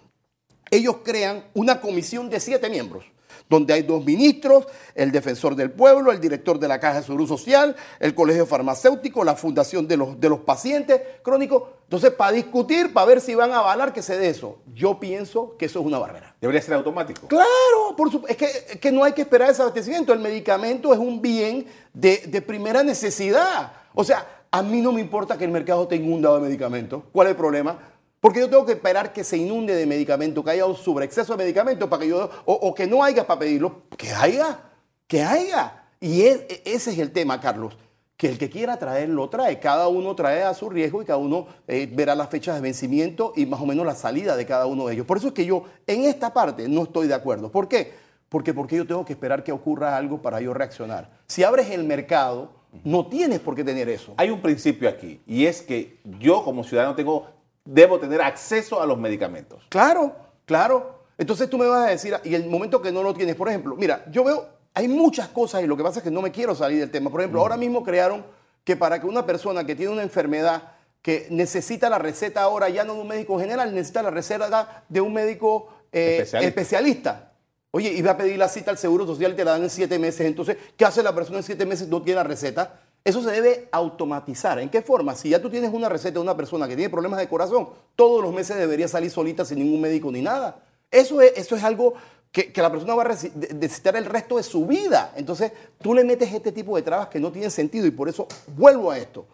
ellos 0.72 0.96
crean 1.04 1.44
una 1.54 1.80
comisión 1.80 2.30
de 2.30 2.40
siete 2.40 2.70
miembros, 2.70 3.04
donde 3.48 3.74
hay 3.74 3.82
dos 3.82 4.02
ministros, 4.02 4.66
el 4.94 5.12
defensor 5.12 5.54
del 5.54 5.70
pueblo, 5.70 6.10
el 6.10 6.18
director 6.18 6.58
de 6.58 6.66
la 6.66 6.80
Caja 6.80 7.00
de 7.00 7.02
Seguro 7.02 7.26
Social, 7.26 7.76
el 8.00 8.14
Colegio 8.14 8.46
Farmacéutico, 8.46 9.22
la 9.22 9.36
Fundación 9.36 9.86
de 9.86 9.98
los, 9.98 10.18
de 10.18 10.30
los 10.30 10.40
Pacientes 10.40 11.02
Crónicos. 11.22 11.64
Entonces, 11.84 12.12
para 12.12 12.32
discutir, 12.32 12.90
para 12.94 13.04
ver 13.04 13.20
si 13.20 13.34
van 13.34 13.52
a 13.52 13.58
avalar 13.58 13.92
que 13.92 14.00
se 14.00 14.16
dé 14.16 14.30
eso. 14.30 14.60
Yo 14.74 14.98
pienso 14.98 15.58
que 15.58 15.66
eso 15.66 15.80
es 15.80 15.84
una 15.84 15.98
barrera. 15.98 16.34
¿Debería 16.40 16.62
ser 16.62 16.72
automático? 16.72 17.28
Claro, 17.28 17.94
por 17.94 18.08
es, 18.26 18.36
que, 18.38 18.78
que, 18.80 18.90
no 18.90 19.04
hay 19.04 19.12
que 19.12 19.20
esperar 19.20 19.50
ese 19.50 19.60
abastecimiento. 19.60 20.14
El 20.14 20.20
medicamento 20.20 20.94
es 20.94 20.98
un 20.98 21.20
bien 21.20 21.66
de, 21.92 22.24
de 22.28 22.40
primera 22.40 22.82
necesidad. 22.82 23.72
O 23.92 24.04
sea, 24.04 24.26
a 24.50 24.62
mí 24.62 24.80
no 24.80 24.92
me 24.92 25.02
importa 25.02 25.36
que 25.36 25.44
el 25.44 25.50
mercado 25.50 25.86
tenga 25.86 26.06
un 26.06 26.22
dado 26.22 26.36
de 26.36 26.42
medicamentos. 26.42 27.02
¿Cuál 27.12 27.26
es 27.26 27.30
el 27.32 27.36
problema? 27.36 27.91
Porque 28.22 28.38
yo 28.38 28.48
tengo 28.48 28.64
que 28.64 28.74
esperar 28.74 29.12
que 29.12 29.24
se 29.24 29.36
inunde 29.36 29.74
de 29.74 29.84
medicamento, 29.84 30.44
que 30.44 30.50
haya 30.52 30.64
un 30.64 30.76
sobreexceso 30.76 31.32
de 31.32 31.42
medicamentos 31.42 31.88
para 31.88 32.02
que 32.02 32.08
yo, 32.08 32.30
o, 32.44 32.72
que 32.72 32.86
no 32.86 33.02
haya 33.02 33.26
para 33.26 33.40
pedirlo, 33.40 33.82
que 33.98 34.12
haya, 34.12 34.60
que 35.08 35.24
haya. 35.24 35.86
Y 35.98 36.22
e, 36.22 36.62
ese 36.64 36.92
es 36.92 37.00
el 37.00 37.10
tema, 37.10 37.40
Carlos, 37.40 37.76
que 38.16 38.28
el 38.28 38.38
que 38.38 38.48
quiera 38.48 38.76
traer 38.76 39.08
lo 39.08 39.28
trae, 39.28 39.58
cada 39.58 39.88
uno 39.88 40.14
trae 40.14 40.44
a 40.44 40.54
su 40.54 40.70
riesgo 40.70 41.02
y 41.02 41.04
cada 41.04 41.16
uno 41.16 41.48
eh, 41.66 41.90
verá 41.92 42.14
las 42.14 42.28
fechas 42.28 42.54
de 42.54 42.60
vencimiento 42.60 43.32
y 43.34 43.44
más 43.44 43.60
o 43.60 43.66
menos 43.66 43.84
la 43.84 43.96
salida 43.96 44.36
de 44.36 44.46
cada 44.46 44.66
uno 44.66 44.86
de 44.86 44.94
ellos. 44.94 45.04
Por 45.04 45.16
eso 45.16 45.26
es 45.26 45.34
que 45.34 45.44
yo 45.44 45.64
en 45.88 46.04
esta 46.04 46.32
parte 46.32 46.68
no 46.68 46.84
estoy 46.84 47.08
de 47.08 47.14
acuerdo. 47.14 47.50
¿Por 47.50 47.66
qué? 47.66 47.92
Porque, 48.28 48.54
porque 48.54 48.76
yo 48.76 48.86
tengo 48.86 49.04
que 49.04 49.14
esperar 49.14 49.42
que 49.42 49.50
ocurra 49.50 49.96
algo 49.96 50.22
para 50.22 50.40
yo 50.40 50.54
reaccionar. 50.54 51.10
Si 51.26 51.42
abres 51.42 51.70
el 51.70 51.82
mercado, 51.82 52.50
no 52.84 53.04
tienes 53.08 53.40
por 53.40 53.56
qué 53.56 53.64
tener 53.64 53.88
eso. 53.88 54.14
Hay 54.16 54.30
un 54.30 54.40
principio 54.40 54.88
aquí 54.88 55.20
y 55.26 55.46
es 55.46 55.60
que 55.60 55.98
yo 56.20 56.44
como 56.44 56.62
ciudadano 56.62 56.94
tengo 56.94 57.41
debo 57.64 57.98
tener 57.98 58.20
acceso 58.20 58.80
a 58.80 58.86
los 58.86 58.98
medicamentos. 58.98 59.64
Claro, 59.68 60.14
claro. 60.44 61.02
Entonces 61.18 61.48
tú 61.48 61.58
me 61.58 61.66
vas 61.66 61.86
a 61.86 61.90
decir, 61.90 62.14
y 62.24 62.34
el 62.34 62.46
momento 62.46 62.82
que 62.82 62.90
no 62.90 63.02
lo 63.02 63.14
tienes, 63.14 63.36
por 63.36 63.48
ejemplo, 63.48 63.76
mira, 63.76 64.04
yo 64.10 64.24
veo, 64.24 64.48
hay 64.74 64.88
muchas 64.88 65.28
cosas 65.28 65.62
y 65.62 65.66
lo 65.66 65.76
que 65.76 65.82
pasa 65.82 65.98
es 65.98 66.04
que 66.04 66.10
no 66.10 66.22
me 66.22 66.30
quiero 66.30 66.54
salir 66.54 66.80
del 66.80 66.90
tema. 66.90 67.10
Por 67.10 67.20
ejemplo, 67.20 67.40
ahora 67.40 67.56
mismo 67.56 67.82
crearon 67.82 68.24
que 68.64 68.76
para 68.76 69.00
que 69.00 69.06
una 69.06 69.26
persona 69.26 69.64
que 69.64 69.74
tiene 69.74 69.92
una 69.92 70.02
enfermedad 70.02 70.72
que 71.02 71.26
necesita 71.30 71.90
la 71.90 71.98
receta 71.98 72.42
ahora 72.42 72.68
ya 72.68 72.84
no 72.84 72.94
de 72.94 73.00
un 73.00 73.08
médico 73.08 73.38
general, 73.38 73.74
necesita 73.74 74.02
la 74.02 74.10
receta 74.10 74.84
de 74.88 75.00
un 75.00 75.12
médico 75.12 75.68
eh, 75.90 76.18
especialista. 76.22 76.48
especialista. 76.48 77.32
Oye, 77.72 77.90
y 77.90 78.02
va 78.02 78.12
a 78.12 78.16
pedir 78.16 78.38
la 78.38 78.48
cita 78.48 78.70
al 78.70 78.78
Seguro 78.78 79.06
Social 79.06 79.32
y 79.32 79.34
te 79.34 79.44
la 79.44 79.52
dan 79.52 79.62
en 79.62 79.70
siete 79.70 79.98
meses. 79.98 80.26
Entonces, 80.26 80.56
¿qué 80.76 80.84
hace 80.84 81.02
la 81.02 81.14
persona 81.14 81.38
en 81.38 81.42
siete 81.42 81.66
meses? 81.66 81.88
No 81.88 82.02
tiene 82.02 82.16
la 82.16 82.24
receta. 82.24 82.80
Eso 83.04 83.22
se 83.22 83.30
debe 83.30 83.68
automatizar. 83.72 84.58
¿En 84.60 84.68
qué 84.68 84.80
forma? 84.80 85.14
Si 85.14 85.30
ya 85.30 85.42
tú 85.42 85.50
tienes 85.50 85.72
una 85.72 85.88
receta 85.88 86.14
de 86.14 86.20
una 86.20 86.36
persona 86.36 86.68
que 86.68 86.76
tiene 86.76 86.90
problemas 86.90 87.18
de 87.18 87.28
corazón, 87.28 87.68
todos 87.96 88.22
los 88.22 88.32
meses 88.32 88.56
debería 88.56 88.86
salir 88.86 89.10
solita 89.10 89.44
sin 89.44 89.58
ningún 89.58 89.80
médico 89.80 90.12
ni 90.12 90.22
nada. 90.22 90.62
Eso 90.90 91.20
es, 91.20 91.32
eso 91.36 91.56
es 91.56 91.64
algo 91.64 91.94
que, 92.30 92.52
la 92.56 92.70
persona 92.70 92.94
va 92.94 93.02
a 93.02 93.08
necesitar 93.08 93.96
el 93.96 94.06
resto 94.06 94.36
de 94.36 94.42
su 94.42 94.66
vida. 94.66 95.12
Entonces, 95.16 95.52
tú 95.80 95.94
le 95.94 96.04
metes 96.04 96.32
este 96.32 96.52
tipo 96.52 96.76
de 96.76 96.82
trabas 96.82 97.08
que 97.08 97.20
no 97.20 97.32
tienen 97.32 97.50
sentido 97.50 97.86
y 97.86 97.90
por 97.90 98.08
eso 98.08 98.26
vuelvo 98.56 98.90
a 98.90 98.98
esto. 98.98 99.26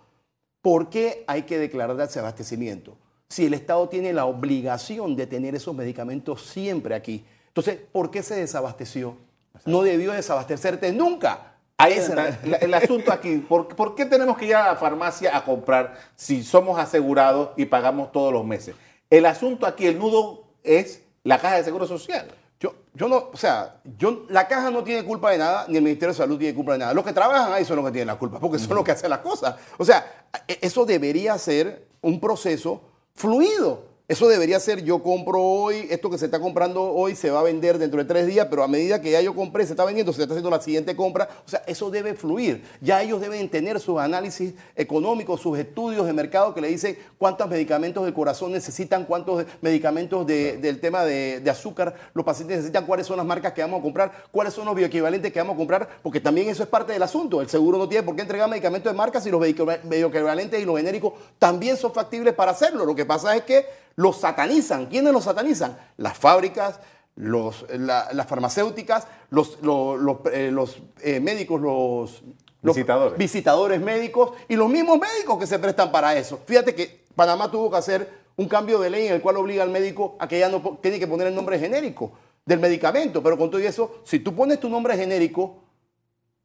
¿Por 0.63 0.89
qué 0.91 1.25
hay 1.27 1.43
que 1.43 1.59
declarar 1.59 1.97
de 1.97 2.21
abastecimiento? 2.21 2.97
Si 3.29 3.47
el 3.47 3.55
Estado 3.55 3.89
tiene 3.89 4.13
la 4.13 4.25
obligación 4.25 5.15
de 5.15 5.27
tener 5.27 5.55
esos 5.55 5.75
medicamentos 5.75 6.43
siempre 6.43 6.95
aquí. 6.95 7.25
Entonces, 7.49 7.79
¿por 7.93 8.11
qué 8.11 8.23
se 8.23 8.35
desabasteció? 8.35 9.17
No 9.65 9.83
debió 9.83 10.13
desabastecerte 10.13 10.93
nunca. 10.93 11.58
Ahí 11.81 11.93
está 11.93 12.41
el, 12.61 12.75
asunto 12.75 13.13
aquí. 13.13 13.37
¿Por, 13.39 13.95
qué 13.95 14.05
tenemos 14.05 14.37
que 14.37 14.47
ir 14.47 14.57
a 14.57 14.67
la 14.67 14.77
farmacia 14.77 15.37
a 15.37 15.45
comprar 15.45 15.97
si 16.17 16.43
somos 16.43 16.77
asegurados 16.77 17.51
y 17.57 17.67
pagamos 17.67 18.11
todos 18.11 18.33
los 18.33 18.45
meses? 18.45 18.75
El 19.09 19.25
asunto 19.27 19.65
aquí, 19.65 19.87
el 19.87 19.97
nudo 19.97 20.43
es 20.65 21.03
la 21.23 21.39
caja 21.39 21.55
de 21.55 21.63
seguro 21.63 21.87
social. 21.87 22.27
Yo, 22.59 22.75
yo 22.95 23.07
no, 23.07 23.31
o 23.33 23.37
sea, 23.37 23.77
yo, 23.97 24.25
la 24.29 24.49
caja 24.49 24.73
no 24.73 24.83
tiene 24.83 25.05
culpa 25.05 25.31
de 25.31 25.39
nada, 25.39 25.67
ni 25.69 25.77
el 25.77 25.85
Ministerio 25.85 26.13
de 26.13 26.19
Salud 26.19 26.37
tiene 26.37 26.53
culpa 26.53 26.73
de 26.73 26.79
nada. 26.79 26.95
Los 26.95 27.05
que 27.05 27.13
trabajan 27.13 27.53
ahí 27.53 27.65
son 27.65 27.77
los 27.77 27.85
que 27.85 27.93
tienen 27.93 28.09
la 28.09 28.17
culpa, 28.19 28.41
porque 28.41 28.59
son 28.59 28.75
los 28.75 28.85
que 28.85 28.91
hacen 28.91 29.11
las 29.11 29.21
cosas. 29.21 29.55
O 29.79 29.85
sea, 29.85 30.27
e, 30.49 30.59
eso 30.61 30.85
debería 30.85 31.39
ser 31.39 31.87
un 32.01 32.19
proceso 32.19 32.83
fluido. 33.15 33.85
Eso 34.09 34.27
debería 34.27 34.59
ser, 34.59 34.83
yo 34.85 35.03
compro 35.03 35.43
hoy, 35.43 35.87
esto 35.91 36.09
que 36.09 36.17
se 36.17 36.25
está 36.25 36.41
comprando 36.41 36.83
hoy 36.83 37.15
se 37.15 37.31
va 37.31 37.41
a 37.41 37.43
vender 37.43 37.77
dentro 37.77 37.99
de 37.99 38.07
tres 38.07 38.27
días, 38.27 38.47
pero 38.49 38.63
a 38.63 38.67
medida 38.67 39.03
que 39.03 39.11
ya 39.11 39.21
yo 39.21 39.35
compré, 39.35 39.67
se 39.67 39.75
está 39.75 39.85
vendiendo, 39.85 40.15
se 40.15 40.23
está 40.23 40.33
haciendo 40.33 40.49
la 40.49 40.63
siguiente 40.63 40.97
compra. 40.97 41.29
O 41.45 41.49
sea, 41.51 41.63
eso 41.67 41.91
debe 41.91 42.15
fluir. 42.15 42.65
Ya 42.81 43.03
ellos 43.03 43.21
deben 43.21 43.51
tener 43.51 43.79
sus 43.81 43.99
análisis 43.99 44.55
económicos, 44.77 45.43
sus 45.43 45.59
estudios 45.59 46.07
de 46.07 46.15
mercado 46.15 46.55
que 46.55 46.63
le 46.63 46.69
dicen 46.69 46.97
cuántos 47.19 47.51
medicamentos 47.51 48.03
del 48.03 48.15
corazón 48.15 48.51
necesitan, 48.51 49.05
cuántos 49.05 49.45
medicamentos 49.61 50.27
del 50.27 50.81
tema 50.81 51.05
de, 51.05 51.43
azúcar 51.51 51.95
los 52.15 52.25
pacientes 52.25 52.57
necesitan, 52.57 52.87
cuáles 52.87 53.07
son 53.07 53.19
las 53.19 53.27
marcas 53.27 53.53
que 53.53 53.61
vamos 53.61 53.81
a 53.81 53.83
comprar, 53.83 54.11
cuáles 54.31 54.55
son 54.55 54.65
los 54.65 54.75
bioequivalentes 54.75 55.31
que 55.31 55.39
vamos 55.39 55.53
a 55.53 55.59
comprar, 55.59 55.87
porque 56.03 56.19
también 56.19 56.49
eso 56.49 56.63
es 56.63 56.69
parte 56.71 56.95
del 56.95 57.03
asunto. 57.03 57.43
El 57.43 57.51
seguro 57.51 57.77
no 57.77 57.87
tiene 57.87 58.05
por 58.05 58.17
qué 58.17 58.23
entregar 58.23 58.49
medicamentos 58.49 58.91
de 58.91 58.97
marcas 58.97 59.23
si 59.25 59.31
los 59.31 59.43
bioequivalentes 59.43 60.63
y 60.63 60.65
los 60.65 60.79
genéricos 60.79 61.13
también 61.39 61.77
son 61.77 61.93
factibles 61.93 62.33
para 62.33 62.53
hacerlo. 62.53 62.87
Lo 62.87 62.95
que 62.95 63.05
pasa 63.05 63.37
es 63.37 63.43
que 63.43 63.67
los 63.99 64.21
satanizan. 64.21 64.87
¿Quiénes 64.87 65.13
los 65.13 65.25
satanizan? 65.25 65.77
Las 65.97 66.17
fábricas, 66.17 66.79
los, 67.17 67.67
las 67.69 68.27
farmacéuticas, 68.29 69.09
los, 69.31 69.61
los, 69.61 70.19
eh, 70.33 70.55
eh, 71.03 71.21
médicos, 71.21 71.61
los, 71.61 72.23
visitadores. 72.63 73.19
visitadores 73.19 73.81
médicos 73.81 74.35
y 74.49 74.55
los 74.55 74.71
mismos 74.71 75.01
médicos 75.01 75.37
que 75.37 75.49
se 75.49 75.59
prestan 75.59 75.91
para 75.91 76.17
eso. 76.17 76.39
Fíjate 76.47 76.77
que 76.77 77.07
Panamá 77.17 77.51
tuvo 77.51 77.73
que 77.73 77.77
hacer 77.77 78.09
un 78.37 78.47
cambio 78.47 78.79
de 78.79 78.89
ley 78.89 79.09
en 79.09 79.15
el 79.15 79.21
cual 79.21 79.37
obliga 79.37 79.65
al 79.65 79.71
médico 79.71 80.17
a 80.21 80.29
que 80.29 80.39
ya 80.39 80.49
no 80.49 80.79
tiene 80.81 81.01
que 81.01 81.09
poner 81.09 81.27
el 81.27 81.35
nombre 81.35 81.59
genérico 81.59 82.13
del 82.47 82.61
medicamento. 82.61 83.21
Pero 83.21 83.37
con 83.37 83.51
todo 83.51 83.61
eso, 83.61 84.03
si 84.05 84.21
tú 84.21 84.33
pones 84.33 84.61
tu 84.61 84.69
nombre 84.69 84.97
genérico 84.97 85.57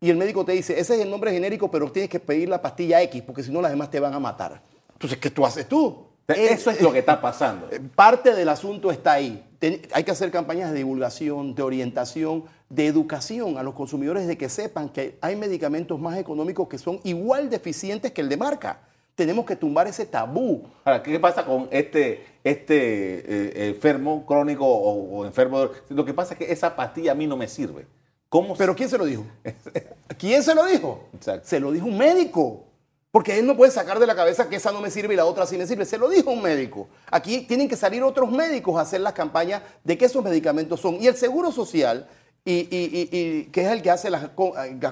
y 0.01 0.09
el 0.09 0.17
médico 0.17 0.43
te 0.43 0.53
dice, 0.53 0.79
ese 0.79 0.95
es 0.95 1.01
el 1.01 1.11
nombre 1.11 1.31
genérico, 1.31 1.69
pero 1.69 1.91
tienes 1.91 2.09
que 2.09 2.19
pedir 2.19 2.49
la 2.49 2.59
pastilla 2.59 2.99
X, 3.03 3.21
porque 3.21 3.43
si 3.43 3.51
no 3.51 3.61
las 3.61 3.69
demás 3.69 3.91
te 3.91 3.99
van 3.99 4.15
a 4.15 4.19
matar. 4.19 4.59
Entonces, 4.93 5.19
¿qué 5.19 5.29
tú 5.29 5.45
haces 5.45 5.69
tú? 5.69 6.12
Eso 6.27 6.71
es 6.71 6.81
lo 6.81 6.91
que 6.91 6.99
está 6.99 7.19
pasando. 7.19 7.67
Eh, 7.71 7.79
parte 7.95 8.33
del 8.33 8.49
asunto 8.49 8.91
está 8.91 9.13
ahí. 9.13 9.43
Hay 9.93 10.03
que 10.03 10.11
hacer 10.11 10.31
campañas 10.31 10.71
de 10.71 10.77
divulgación, 10.77 11.55
de 11.55 11.63
orientación, 11.63 12.45
de 12.69 12.87
educación 12.87 13.57
a 13.57 13.63
los 13.63 13.73
consumidores 13.73 14.27
de 14.27 14.37
que 14.37 14.49
sepan 14.49 14.89
que 14.89 15.17
hay 15.21 15.35
medicamentos 15.35 15.99
más 15.99 16.17
económicos 16.17 16.67
que 16.67 16.77
son 16.77 16.99
igual 17.03 17.49
de 17.49 17.57
eficientes 17.57 18.11
que 18.11 18.21
el 18.21 18.29
de 18.29 18.37
marca. 18.37 18.79
Tenemos 19.15 19.45
que 19.45 19.55
tumbar 19.55 19.87
ese 19.87 20.05
tabú. 20.05 20.63
Ahora, 20.83 21.03
¿qué 21.03 21.19
pasa 21.19 21.45
con 21.45 21.67
este, 21.71 22.25
este 22.43 23.65
eh, 23.65 23.69
enfermo 23.69 24.25
crónico 24.25 24.65
o, 24.65 25.19
o, 25.19 25.25
enfermo? 25.25 25.69
Lo 25.89 26.03
que 26.03 26.13
pasa 26.13 26.33
es 26.33 26.39
que 26.39 26.51
esa 26.51 26.75
pastilla 26.75 27.11
a 27.11 27.15
mí 27.15 27.27
no 27.27 27.37
me 27.37 27.47
sirve. 27.47 27.85
¿Pero 28.57 28.75
quién 28.75 28.89
se 28.89 28.97
lo 28.97 29.05
dijo? 29.05 29.25
¿Quién 30.17 30.41
se 30.41 30.55
lo 30.55 30.65
dijo? 30.65 31.09
Se 31.43 31.59
lo 31.59 31.71
dijo 31.71 31.85
un 31.85 31.97
médico. 31.97 32.65
Porque 33.13 33.37
él 33.37 33.45
no 33.45 33.55
puede 33.55 33.71
sacar 33.71 33.99
de 33.99 34.07
la 34.07 34.15
cabeza 34.15 34.49
que 34.49 34.55
esa 34.55 34.71
no 34.71 34.81
me 34.81 34.89
sirve 34.89 35.13
y 35.13 35.17
la 35.17 35.25
otra 35.25 35.45
sí 35.45 35.55
me 35.55 35.67
sirve. 35.67 35.85
Se 35.85 35.99
lo 35.99 36.09
dijo 36.09 36.31
un 36.31 36.41
médico. 36.41 36.87
Aquí 37.11 37.41
tienen 37.41 37.69
que 37.69 37.75
salir 37.75 38.01
otros 38.01 38.31
médicos 38.31 38.75
a 38.75 38.81
hacer 38.81 39.01
las 39.01 39.13
campañas 39.13 39.61
de 39.83 39.95
qué 39.99 40.05
esos 40.05 40.23
medicamentos 40.23 40.79
son. 40.79 40.95
Y 40.99 41.05
el 41.05 41.15
Seguro 41.15 41.51
Social, 41.51 42.07
y, 42.43 43.43
que 43.51 43.61
es 43.61 43.67
el 43.67 43.83
que 43.83 43.91
hace 43.91 44.09
las, 44.09 44.29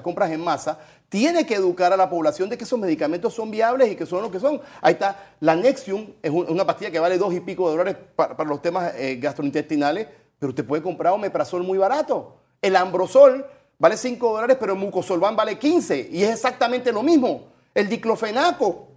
compras 0.04 0.30
en 0.30 0.40
masa, 0.40 0.78
tiene 1.08 1.44
que 1.44 1.56
educar 1.56 1.92
a 1.92 1.96
la 1.96 2.08
población 2.08 2.48
de 2.48 2.56
que 2.56 2.62
esos 2.62 2.78
medicamentos 2.78 3.34
son 3.34 3.50
viables 3.50 3.90
y 3.90 3.96
que 3.96 4.06
son 4.06 4.22
lo 4.22 4.30
que 4.30 4.38
son. 4.38 4.60
Ahí 4.80 4.92
está 4.92 5.34
la 5.40 5.56
Nexium, 5.56 6.12
es 6.22 6.30
una 6.30 6.64
pastilla 6.64 6.92
que 6.92 7.00
vale 7.00 7.18
dos 7.18 7.34
y 7.34 7.40
pico 7.40 7.68
de 7.70 7.76
dólares 7.76 7.96
para, 8.14 8.44
los 8.44 8.62
temas 8.62 8.92
eh, 8.98 9.16
gastrointestinales, 9.20 10.06
pero 10.38 10.50
usted 10.50 10.64
puede 10.64 10.80
comprar 10.80 11.12
omeprazol 11.12 11.64
muy 11.64 11.76
barato. 11.76 12.36
El 12.62 12.76
ambrosol 12.76 13.44
vale 13.80 13.96
5 13.96 14.32
dólares, 14.32 14.56
pero 14.60 14.74
el 14.74 14.78
mucosolvan 14.78 15.34
vale 15.34 15.58
15 15.58 16.10
y 16.12 16.22
es 16.22 16.30
exactamente 16.30 16.92
lo 16.92 17.02
mismo. 17.02 17.51
El 17.74 17.88
diclofenaco, 17.88 18.88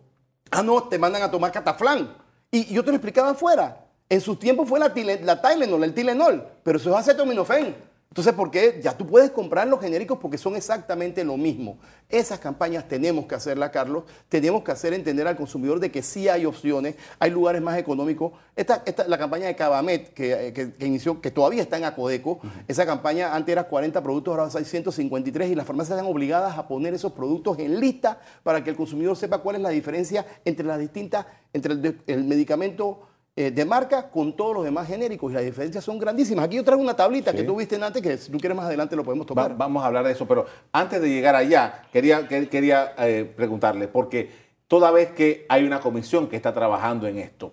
ah 0.51 0.63
no, 0.63 0.83
te 0.83 0.99
mandan 0.99 1.23
a 1.23 1.31
tomar 1.31 1.51
cataflán. 1.51 2.15
Y 2.51 2.73
yo 2.73 2.83
te 2.83 2.91
lo 2.91 2.97
explicaba 2.97 3.31
afuera. 3.31 3.85
En 4.07 4.21
su 4.21 4.35
tiempo 4.35 4.65
fue 4.65 4.79
la, 4.79 4.93
la 5.23 5.41
Tylenol, 5.41 5.83
el 5.83 5.93
Tylenol, 5.93 6.47
pero 6.63 6.77
eso 6.77 6.89
es 6.91 6.95
acetaminofén. 6.95 7.75
Entonces, 8.15 8.33
¿por 8.33 8.49
qué? 8.49 8.79
Ya 8.81 8.97
tú 8.97 9.05
puedes 9.05 9.29
comprar 9.29 9.67
los 9.67 9.81
genéricos 9.81 10.17
porque 10.19 10.37
son 10.37 10.55
exactamente 10.55 11.21
lo 11.25 11.35
mismo. 11.35 11.77
Esas 12.07 12.39
campañas 12.39 12.87
tenemos 12.87 13.25
que 13.25 13.35
hacerlas, 13.35 13.71
Carlos. 13.71 14.05
Tenemos 14.29 14.63
que 14.63 14.71
hacer 14.71 14.93
entender 14.93 15.27
al 15.27 15.35
consumidor 15.35 15.81
de 15.81 15.91
que 15.91 16.01
sí 16.01 16.29
hay 16.29 16.45
opciones, 16.45 16.95
hay 17.19 17.29
lugares 17.31 17.61
más 17.61 17.77
económicos. 17.77 18.31
Esta, 18.55 18.83
esta 18.85 19.05
la 19.05 19.17
campaña 19.17 19.47
de 19.47 19.55
Cabamet, 19.57 20.13
que, 20.13 20.71
inició, 20.79 21.19
que 21.19 21.29
todavía 21.29 21.61
está 21.61 21.75
en 21.75 21.83
Acodeco, 21.83 22.39
esa 22.69 22.85
campaña 22.85 23.35
antes 23.35 23.51
era 23.51 23.65
40 23.65 24.01
productos, 24.01 24.31
ahora 24.31 24.49
hay 24.57 24.63
153 24.63 25.49
y 25.49 25.55
las 25.55 25.67
farmacias 25.67 25.97
están 25.97 26.09
obligadas 26.09 26.57
a 26.57 26.69
poner 26.69 26.93
esos 26.93 27.11
productos 27.11 27.59
en 27.59 27.81
lista 27.81 28.21
para 28.43 28.63
que 28.63 28.69
el 28.69 28.77
consumidor 28.77 29.17
sepa 29.17 29.39
cuál 29.39 29.57
es 29.57 29.61
la 29.61 29.71
diferencia 29.71 30.25
entre 30.45 30.65
las 30.65 30.79
distintas, 30.79 31.25
entre 31.51 31.73
el 32.07 32.23
medicamento 32.23 33.09
eh, 33.37 33.51
de 33.51 33.65
marca 33.65 34.09
con 34.09 34.33
todos 34.33 34.55
los 34.55 34.63
demás 34.63 34.87
genéricos 34.87 35.29
y 35.29 35.35
las 35.35 35.43
diferencias 35.43 35.83
son 35.83 35.99
grandísimas. 35.99 36.45
Aquí 36.45 36.55
yo 36.55 36.63
traigo 36.63 36.81
una 36.81 36.95
tablita 36.95 37.33
que 37.33 37.43
tú 37.43 37.57
viste 37.57 37.75
antes, 37.75 38.01
que 38.01 38.17
si 38.17 38.31
tú 38.31 38.37
quieres 38.37 38.55
más 38.55 38.67
adelante 38.67 38.95
lo 38.95 39.03
podemos 39.03 39.27
tocar. 39.27 39.57
vamos 39.57 39.83
a 39.83 39.87
hablar 39.87 40.05
de 40.05 40.13
eso, 40.13 40.25
pero 40.25 40.45
antes 40.71 41.01
de 41.01 41.09
llegar 41.09 41.35
allá, 41.35 41.81
quería, 41.91 42.25
quería 42.29 42.93
eh, 42.97 43.29
preguntarle, 43.35 43.89
porque 43.89 44.29
toda 44.69 44.89
vez 44.89 45.11
que 45.11 45.45
hay 45.49 45.65
una 45.65 45.81
comisión 45.81 46.29
que 46.29 46.37
está 46.37 46.53
trabajando 46.53 47.07
en 47.07 47.17
esto, 47.17 47.51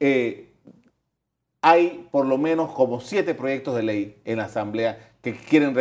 eh, 0.00 0.52
hay 1.62 2.06
por 2.10 2.26
lo 2.26 2.36
menos 2.36 2.70
como 2.72 3.00
siete 3.00 3.34
proyectos 3.34 3.74
de 3.74 3.84
ley 3.84 4.20
en 4.26 4.36
la 4.36 4.44
Asamblea 4.44 5.12
que 5.22 5.32
quieren 5.32 5.72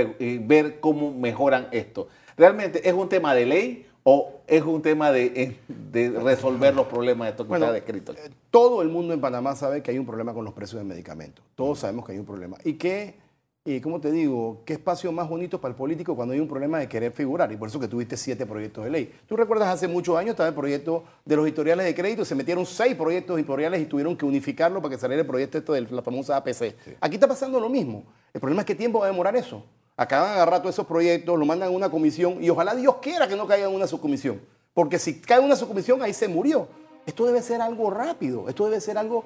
ver 0.48 0.80
cómo 0.80 1.12
mejoran 1.12 1.68
esto. 1.72 2.08
¿Realmente 2.38 2.88
es 2.88 2.94
un 2.94 3.10
tema 3.10 3.36
de 3.36 3.46
ley 3.46 3.88
¿O 4.04 4.42
es 4.48 4.64
un 4.64 4.82
tema 4.82 5.12
de, 5.12 5.58
eh, 5.94 6.20
resolver 6.24 6.74
los 6.74 6.88
problemas 6.88 7.28
de 7.28 7.32
esto 7.32 7.48
que 7.48 7.54
está 7.54 7.72
descrito? 7.72 8.14
Eh, 8.14 8.32
todo 8.50 8.82
el 8.82 8.90
mundo 8.90 9.14
en 9.14 9.22
Panamá 9.22 9.56
sabe 9.56 9.84
que 9.84 9.92
hay 9.92 10.00
un 10.00 10.06
problema 10.06 10.34
con 10.34 10.44
los 10.44 10.54
precios 10.54 10.82
de 10.82 10.88
medicamentos. 10.88 11.46
Todos 11.56 11.80
sabemos 11.80 12.06
que 12.06 12.14
hay 12.14 12.18
un 12.18 12.26
problema. 12.26 12.58
Y 12.64 12.74
que, 12.74 13.20
y 13.64 13.80
como 13.80 14.02
te 14.02 14.12
digo, 14.12 14.64
qué 14.66 14.74
espacio 14.74 15.12
más 15.12 15.30
bonito 15.30 15.62
para 15.62 15.74
el 15.74 15.76
político 15.76 16.16
cuando 16.16 16.34
hay 16.34 16.40
un 16.40 16.48
problema 16.48 16.80
de 16.80 16.90
querer 16.90 17.12
figurar. 17.12 17.52
Y 17.52 17.58
por 17.58 17.70
eso 17.70 17.80
que 17.80 17.88
tuviste 17.88 18.18
siete 18.18 18.48
proyectos 18.48 18.84
de 18.84 18.90
ley. 18.90 19.14
Tú 19.28 19.36
recuerdas 19.36 19.68
hace 19.68 19.88
muchos 19.88 20.18
años 20.18 20.32
estaba 20.32 20.50
el 20.50 20.56
proyecto 20.56 21.04
de 21.24 21.36
los 21.36 21.48
historiales 21.48 21.86
de 21.86 21.94
crédito, 21.94 22.26
se 22.26 22.34
metieron 22.34 22.66
seis 22.66 22.96
proyectos 22.96 23.40
historiales 23.40 23.82
y 23.82 23.86
tuvieron 23.86 24.18
que 24.18 24.26
unificarlo 24.26 24.82
para 24.82 24.96
que 24.96 25.00
saliera 25.00 25.22
el 25.22 25.28
proyecto 25.28 25.60
esto 25.60 25.74
de 25.74 25.82
la 25.82 26.02
famosa 26.02 26.38
APC. 26.38 26.76
Aquí 27.00 27.16
está 27.16 27.28
pasando 27.28 27.60
lo 27.60 27.70
mismo. 27.70 28.04
El 28.34 28.42
problema 28.42 28.64
es 28.64 28.66
qué 28.66 28.76
tiempo 28.76 29.00
va 29.00 29.06
a 29.06 29.10
demorar 29.10 29.36
eso 29.36 29.64
acaban 30.02 30.32
agarrar 30.32 30.62
todos 30.62 30.74
esos 30.74 30.88
proyectos, 30.88 31.38
lo 31.38 31.46
mandan 31.46 31.70
a 31.70 31.72
una 31.72 31.90
comisión 31.90 32.44
y 32.44 32.50
ojalá 32.50 32.74
Dios 32.74 32.96
quiera 33.02 33.28
que 33.28 33.36
no 33.36 33.46
caiga 33.46 33.68
en 33.68 33.76
una 33.76 33.86
subcomisión. 33.86 34.42
Porque 34.74 34.98
si 34.98 35.22
cae 35.22 35.38
en 35.38 35.46
una 35.46 35.56
subcomisión, 35.56 36.02
ahí 36.02 36.14
se 36.14 36.28
murió. 36.28 36.68
Esto 37.06 37.26
debe 37.26 37.42
ser 37.42 37.62
algo 37.62 37.92
rápido, 37.92 38.50
esto 38.50 38.66
debe 38.66 38.82
ser 38.82 38.98
algo, 38.98 39.24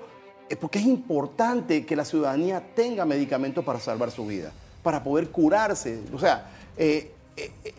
eh, 0.49 0.55
porque 0.57 0.79
es 0.79 0.85
importante 0.85 1.85
que 1.85 1.95
la 1.95 2.03
ciudadanía 2.03 2.61
tenga 2.75 3.05
medicamentos 3.05 3.63
para 3.63 3.79
salvar 3.79 4.11
su 4.11 4.25
vida, 4.25 4.51
para 4.83 5.01
poder 5.01 5.29
curarse. 5.29 6.01
O 6.13 6.19
sea, 6.19 6.49
eh, 6.77 7.13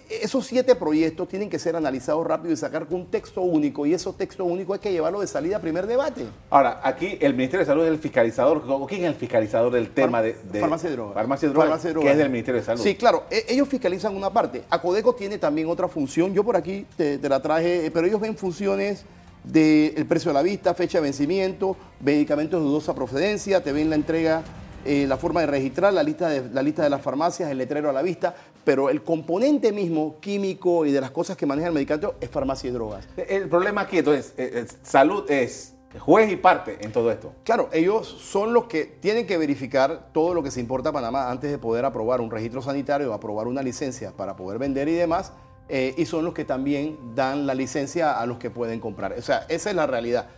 esos 0.08 0.46
siete 0.46 0.74
proyectos 0.74 1.28
tienen 1.28 1.48
que 1.48 1.58
ser 1.58 1.76
analizados 1.76 2.26
rápido 2.26 2.52
y 2.52 2.56
sacar 2.56 2.86
un 2.90 3.06
texto 3.06 3.40
único 3.40 3.86
y 3.86 3.94
ese 3.94 4.12
texto 4.12 4.44
único 4.44 4.74
hay 4.74 4.78
que 4.78 4.92
llevarlo 4.92 5.20
de 5.20 5.26
salida 5.26 5.56
a 5.56 5.60
primer 5.60 5.86
debate. 5.86 6.26
Ahora, 6.50 6.80
aquí 6.82 7.18
el 7.20 7.34
Ministerio 7.34 7.60
de 7.60 7.66
Salud 7.66 7.84
es 7.84 7.90
el 7.90 7.98
fiscalizador. 7.98 8.62
¿Quién 8.86 9.02
es 9.02 9.08
el 9.08 9.14
fiscalizador 9.14 9.72
del 9.72 9.90
tema 9.90 10.22
de, 10.22 10.34
farmacia 10.60 10.90
de 10.90 10.96
drogas? 10.96 11.14
Farmacia 11.14 11.48
de 11.48 11.54
drogas, 11.54 11.82
que 11.82 12.10
es 12.10 12.18
del 12.18 12.30
Ministerio 12.30 12.60
de 12.60 12.66
Salud. 12.66 12.82
Sí, 12.82 12.94
claro, 12.94 13.24
e, 13.30 13.46
ellos 13.48 13.68
fiscalizan 13.68 14.14
una 14.14 14.30
parte. 14.30 14.62
Acodeco 14.70 15.14
tiene 15.14 15.38
también 15.38 15.68
otra 15.68 15.88
función. 15.88 16.34
Yo 16.34 16.44
por 16.44 16.56
aquí 16.56 16.86
te, 16.96 17.18
la 17.28 17.40
traje, 17.40 17.86
eh, 17.86 17.90
pero 17.90 18.06
ellos 18.06 18.20
ven 18.20 18.36
funciones 18.36 19.04
del 19.42 20.06
precio 20.06 20.32
a 20.32 20.34
la 20.34 20.42
vista, 20.42 20.74
fecha 20.74 20.98
de 20.98 21.02
vencimiento, 21.02 21.76
medicamentos 22.00 22.60
de 22.60 22.66
dudosa 22.66 22.94
procedencia, 22.94 23.62
te 23.62 23.72
ven 23.72 23.88
la 23.88 23.96
entrega 23.96 24.42
eh, 24.87 25.07
la 25.07 25.16
forma 25.16 25.40
de 25.40 25.46
registrar, 25.46 25.92
la 25.92 26.03
lista 26.03 26.29
de, 26.29 26.49
la 26.51 26.62
lista 26.62 26.83
de 26.83 26.90
las 26.90 27.03
farmacias, 27.03 27.51
el 27.51 27.59
letrero 27.59 27.90
a 27.90 27.92
la 27.92 28.03
vista, 28.03 28.35
pero 28.64 28.88
el 28.88 29.03
componente 29.03 29.72
mismo 29.72 30.20
químico 30.20 30.87
y 30.87 30.92
de 30.92 31.01
las 31.01 31.11
cosas 31.11 31.37
que 31.37 31.44
maneja 31.44 31.68
el 31.68 31.75
medicamento 31.75 32.14
es 32.20 32.31
farmacia 32.31 32.70
y 32.70 32.72
drogas. 32.72 33.09
El 33.16 33.49
problema 33.49 33.83
aquí, 33.83 33.99
entonces, 33.99 34.33
eh, 34.37 34.51
eh, 34.55 34.66
salud 34.83 35.31
es 35.31 35.75
juez 35.99 36.31
y 36.31 36.37
parte 36.37 36.79
en 36.81 36.92
todo 36.92 37.11
esto. 37.11 37.33
Claro, 37.42 37.68
ellos 37.72 38.07
son 38.07 38.53
los 38.53 38.66
que 38.66 38.85
tienen 38.85 39.27
que 39.27 39.37
verificar 39.38 40.11
todo 40.12 40.35
lo 40.35 40.42
que 40.42 40.51
se 40.51 40.61
importa 40.61 40.90
a 40.90 40.92
Panamá 40.92 41.31
antes 41.31 41.51
de 41.51 41.59
poder 41.59 41.85
aprobar 41.85 42.20
un 42.20 42.31
registro 42.31 42.62
sanitario, 42.62 43.12
aprobar 43.12 43.49
una 43.49 43.62
licencia 43.62 44.12
para 44.12 44.37
poder 44.37 44.59
vender 44.59 44.88
y 44.88 44.94
demás. 44.94 45.33
y 45.68 46.07
son 46.07 46.25
los 46.25 46.33
que 46.33 46.44
también 46.44 46.96
dan 47.16 47.44
la 47.44 47.55
licencia 47.55 48.20
a 48.20 48.27
los 48.27 48.38
que 48.38 48.51
pueden 48.51 48.79
comprar. 48.79 49.14
O 49.14 49.22
sea, 49.22 49.46
esa 49.49 49.70
es 49.70 49.75
la 49.75 49.87
realidad 49.87 50.29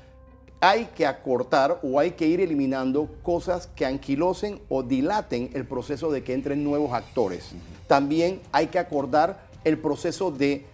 hay 0.61 0.87
que 0.97 1.07
acortar 1.07 1.79
o 1.83 1.99
hay 1.99 2.12
que 2.12 2.27
ir 2.27 2.40
eliminando 2.40 3.09
cosas 3.23 3.68
que 3.77 3.87
anquilosen 3.87 4.61
o 4.68 4.83
dilaten 4.83 5.51
el 5.55 5.64
proceso 5.64 6.11
de 6.11 6.25
que 6.25 6.35
entren 6.35 6.64
nuevos 6.64 6.92
actores. 6.92 7.53
También 7.87 8.40
hay 8.53 8.66
que 8.66 8.79
acordar 8.79 9.47
el 9.64 9.79
proceso 9.79 10.31
de 10.31 10.66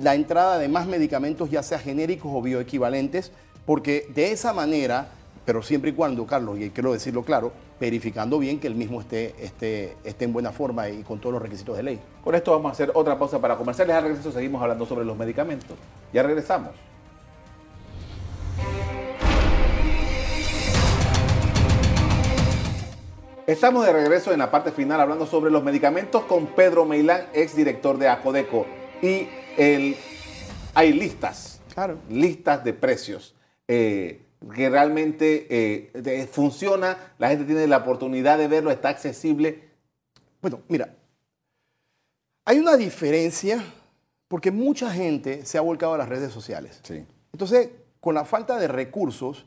la 0.00 0.14
entrada 0.14 0.58
de 0.58 0.68
más 0.68 0.86
medicamentos, 0.86 1.50
ya 1.50 1.62
sea 1.62 1.78
genéricos 1.78 2.30
o 2.32 2.40
bioequivalentes, 2.40 3.32
porque 3.66 4.06
de 4.14 4.32
esa 4.32 4.52
manera, 4.52 5.08
pero 5.44 5.62
siempre 5.62 5.90
y 5.90 5.94
cuando, 5.94 6.24
Carlos, 6.26 6.58
y 6.58 6.70
quiero 6.70 6.92
decirlo 6.92 7.24
claro, 7.24 7.52
verificando 7.80 8.38
bien 8.38 8.60
que 8.60 8.68
el 8.68 8.76
mismo 8.76 9.00
esté, 9.00 9.34
esté, 9.44 9.96
esté 10.04 10.24
en 10.24 10.32
buena 10.32 10.52
forma 10.52 10.88
y 10.88 11.02
con 11.02 11.20
todos 11.20 11.32
los 11.32 11.42
requisitos 11.42 11.76
de 11.76 11.82
ley. 11.82 12.00
Con 12.22 12.34
esto 12.34 12.52
vamos 12.52 12.70
a 12.70 12.72
hacer 12.72 12.92
otra 12.94 13.18
pausa 13.18 13.40
para 13.40 13.56
comerciales. 13.56 13.96
Al 13.96 14.04
regreso 14.04 14.30
seguimos 14.30 14.62
hablando 14.62 14.86
sobre 14.86 15.04
los 15.04 15.16
medicamentos. 15.16 15.76
Ya 16.12 16.22
regresamos. 16.22 16.70
Estamos 23.46 23.84
de 23.84 23.92
regreso 23.92 24.32
en 24.32 24.38
la 24.38 24.52
parte 24.52 24.70
final 24.70 25.00
hablando 25.00 25.26
sobre 25.26 25.50
los 25.50 25.64
medicamentos 25.64 26.24
con 26.26 26.46
Pedro 26.54 26.84
Meilán, 26.84 27.26
ex 27.32 27.56
director 27.56 27.98
de 27.98 28.08
Acodeco. 28.08 28.66
Y 29.02 29.26
el, 29.56 29.96
hay 30.74 30.92
listas, 30.92 31.60
claro. 31.74 31.98
listas 32.08 32.62
de 32.62 32.72
precios 32.72 33.34
eh, 33.66 34.26
que 34.54 34.70
realmente 34.70 35.48
eh, 35.50 36.28
funciona, 36.30 37.14
la 37.18 37.30
gente 37.30 37.44
tiene 37.44 37.66
la 37.66 37.78
oportunidad 37.78 38.38
de 38.38 38.46
verlo, 38.46 38.70
está 38.70 38.90
accesible. 38.90 39.70
Bueno, 40.40 40.60
mira, 40.68 40.94
hay 42.44 42.60
una 42.60 42.76
diferencia 42.76 43.60
porque 44.28 44.52
mucha 44.52 44.88
gente 44.92 45.44
se 45.44 45.58
ha 45.58 45.62
volcado 45.62 45.94
a 45.94 45.98
las 45.98 46.08
redes 46.08 46.32
sociales. 46.32 46.78
Sí. 46.84 47.04
Entonces, 47.32 47.70
con 47.98 48.14
la 48.14 48.24
falta 48.24 48.56
de 48.60 48.68
recursos, 48.68 49.46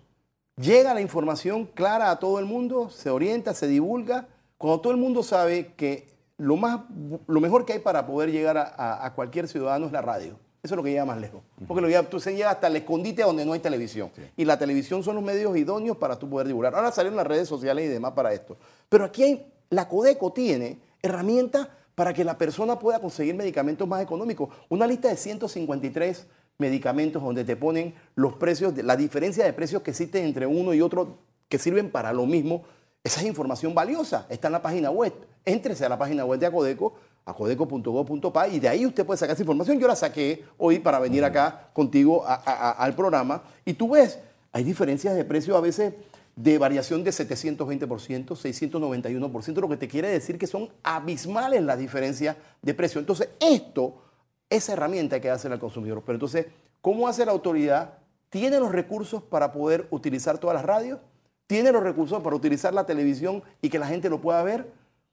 llega 0.58 0.94
la 0.94 1.02
información 1.02 1.66
clara 1.66 2.12
a 2.12 2.20
todo 2.20 2.40
el 2.40 2.46
mundo, 2.46 2.90
se 2.90 3.10
orienta, 3.10 3.54
se 3.54 3.68
divulga, 3.68 4.28
cuando 4.58 4.82
todo 4.82 4.92
el 4.92 5.00
mundo 5.00 5.24
sabe 5.24 5.74
que 5.76 6.08
lo, 6.38 6.56
más, 6.56 6.82
lo 7.28 7.42
mejor 7.42 7.66
que 7.66 7.74
hay 7.74 7.80
para 7.80 8.06
poder 8.06 8.32
llegar 8.32 8.58
a, 8.58 9.14
cualquier 9.16 9.48
ciudadano 9.48 9.86
es 9.86 9.92
la 9.92 10.02
radio. 10.02 10.40
Eso 10.64 10.74
es 10.74 10.78
lo 10.78 10.84
que 10.84 10.90
llega 10.90 11.06
más 11.06 11.20
lejos. 11.20 11.44
Porque 11.68 11.82
lo 11.82 12.04
tú 12.06 12.20
se 12.20 12.34
llega 12.34 12.50
hasta 12.50 12.68
el 12.68 12.76
escondite 12.76 13.22
donde 13.22 13.46
no 13.46 13.54
hay 13.54 13.60
televisión. 13.60 14.10
Y 14.36 14.46
la 14.46 14.58
televisión 14.58 15.04
son 15.04 15.16
los 15.16 15.24
medios 15.24 15.56
idóneos 15.56 15.98
para 15.98 16.18
tú 16.18 16.28
poder 16.28 16.48
divulgar. 16.48 16.74
Ahora 16.74 16.92
salieron 16.92 17.18
las 17.18 17.28
redes 17.28 17.48
sociales 17.48 17.86
y 17.86 17.88
demás 17.88 18.14
para 18.14 18.34
esto. 18.34 18.58
Pero 18.90 19.06
aquí 19.06 19.24
hay, 19.24 19.54
la 19.70 19.88
Codeco 19.88 20.34
tiene 20.34 20.80
herramientas 21.04 21.68
para 21.94 22.14
que 22.14 22.24
la 22.24 22.38
persona 22.38 22.80
pueda 22.80 23.00
conseguir 23.00 23.36
medicamentos 23.36 23.88
más 23.88 24.02
económicos. 24.02 24.50
Una 24.70 24.88
lista 24.88 25.08
de 25.10 25.18
153 25.18 26.28
medicamentos 26.58 27.22
donde 27.22 27.44
te 27.44 27.56
ponen 27.56 27.94
los 28.16 28.34
precios, 28.34 28.76
la 28.78 28.96
diferencia 28.96 29.46
de 29.46 29.54
precios 29.54 29.82
que 29.82 29.92
existen 29.92 30.26
entre 30.26 30.46
uno 30.46 30.74
y 30.74 30.82
otro 30.82 31.18
que 31.50 31.60
sirven 31.60 31.92
para 31.92 32.14
lo 32.14 32.26
mismo. 32.26 32.64
Esa 33.04 33.22
es 33.22 33.28
información 33.28 33.76
valiosa, 33.76 34.26
está 34.30 34.48
en 34.48 34.54
la 34.54 34.62
página 34.62 34.90
web. 34.90 35.14
Éntrese 35.44 35.86
a 35.86 35.90
la 35.90 35.98
página 35.98 36.26
web 36.26 36.40
de 36.40 36.48
Acodeco, 36.48 36.96
acodeco.gov.pa 37.26 38.48
y 38.48 38.60
de 38.60 38.70
ahí 38.70 38.86
usted 38.86 39.06
puede 39.06 39.18
sacar 39.18 39.34
esa 39.34 39.44
información. 39.44 39.80
Yo 39.80 39.88
la 39.88 39.96
saqué 39.96 40.44
hoy 40.58 40.80
para 40.80 41.00
venir 41.00 41.24
acá 41.24 41.70
contigo 41.74 42.24
al 42.26 42.96
programa 42.96 43.44
y 43.64 43.74
tú 43.74 43.92
ves, 43.92 44.20
hay 44.52 44.64
diferencias 44.64 45.16
de 45.16 45.26
precio 45.26 45.56
a 45.56 45.62
veces 45.62 45.94
de 46.36 46.58
variación 46.58 47.04
de 47.04 47.12
720%, 47.12 48.28
691%, 48.28 49.62
lo 49.62 49.70
que 49.70 49.78
te 49.78 49.88
quiere 49.88 50.10
decir 50.10 50.38
que 50.38 50.48
son 50.48 50.70
abismales 50.84 51.64
las 51.64 51.80
diferencias 51.80 52.36
de 52.62 52.74
precio. 52.74 53.00
Entonces, 53.00 53.30
esto, 53.40 53.96
esa 54.56 54.74
herramienta 54.74 55.20
que 55.20 55.30
hacer 55.30 55.52
al 55.52 55.60
consumidor. 55.60 56.02
Pero 56.06 56.16
entonces, 56.16 56.48
¿cómo 56.82 57.08
hace 57.08 57.26
la 57.26 57.32
autoridad? 57.32 58.00
¿Tiene 58.30 58.60
los 58.60 58.72
recursos 58.72 59.24
para 59.24 59.52
poder 59.52 59.88
utilizar 59.92 60.38
todas 60.38 60.56
las 60.56 60.66
radios? 60.66 61.00
¿Tiene 61.48 61.72
los 61.72 61.84
recursos 61.84 62.22
para 62.22 62.36
utilizar 62.36 62.74
la 62.74 62.86
televisión 62.86 63.44
y 63.62 63.70
que 63.70 63.80
la 63.80 63.88
gente 63.88 64.10
lo 64.10 64.20
pueda 64.20 64.42
ver? 64.44 64.72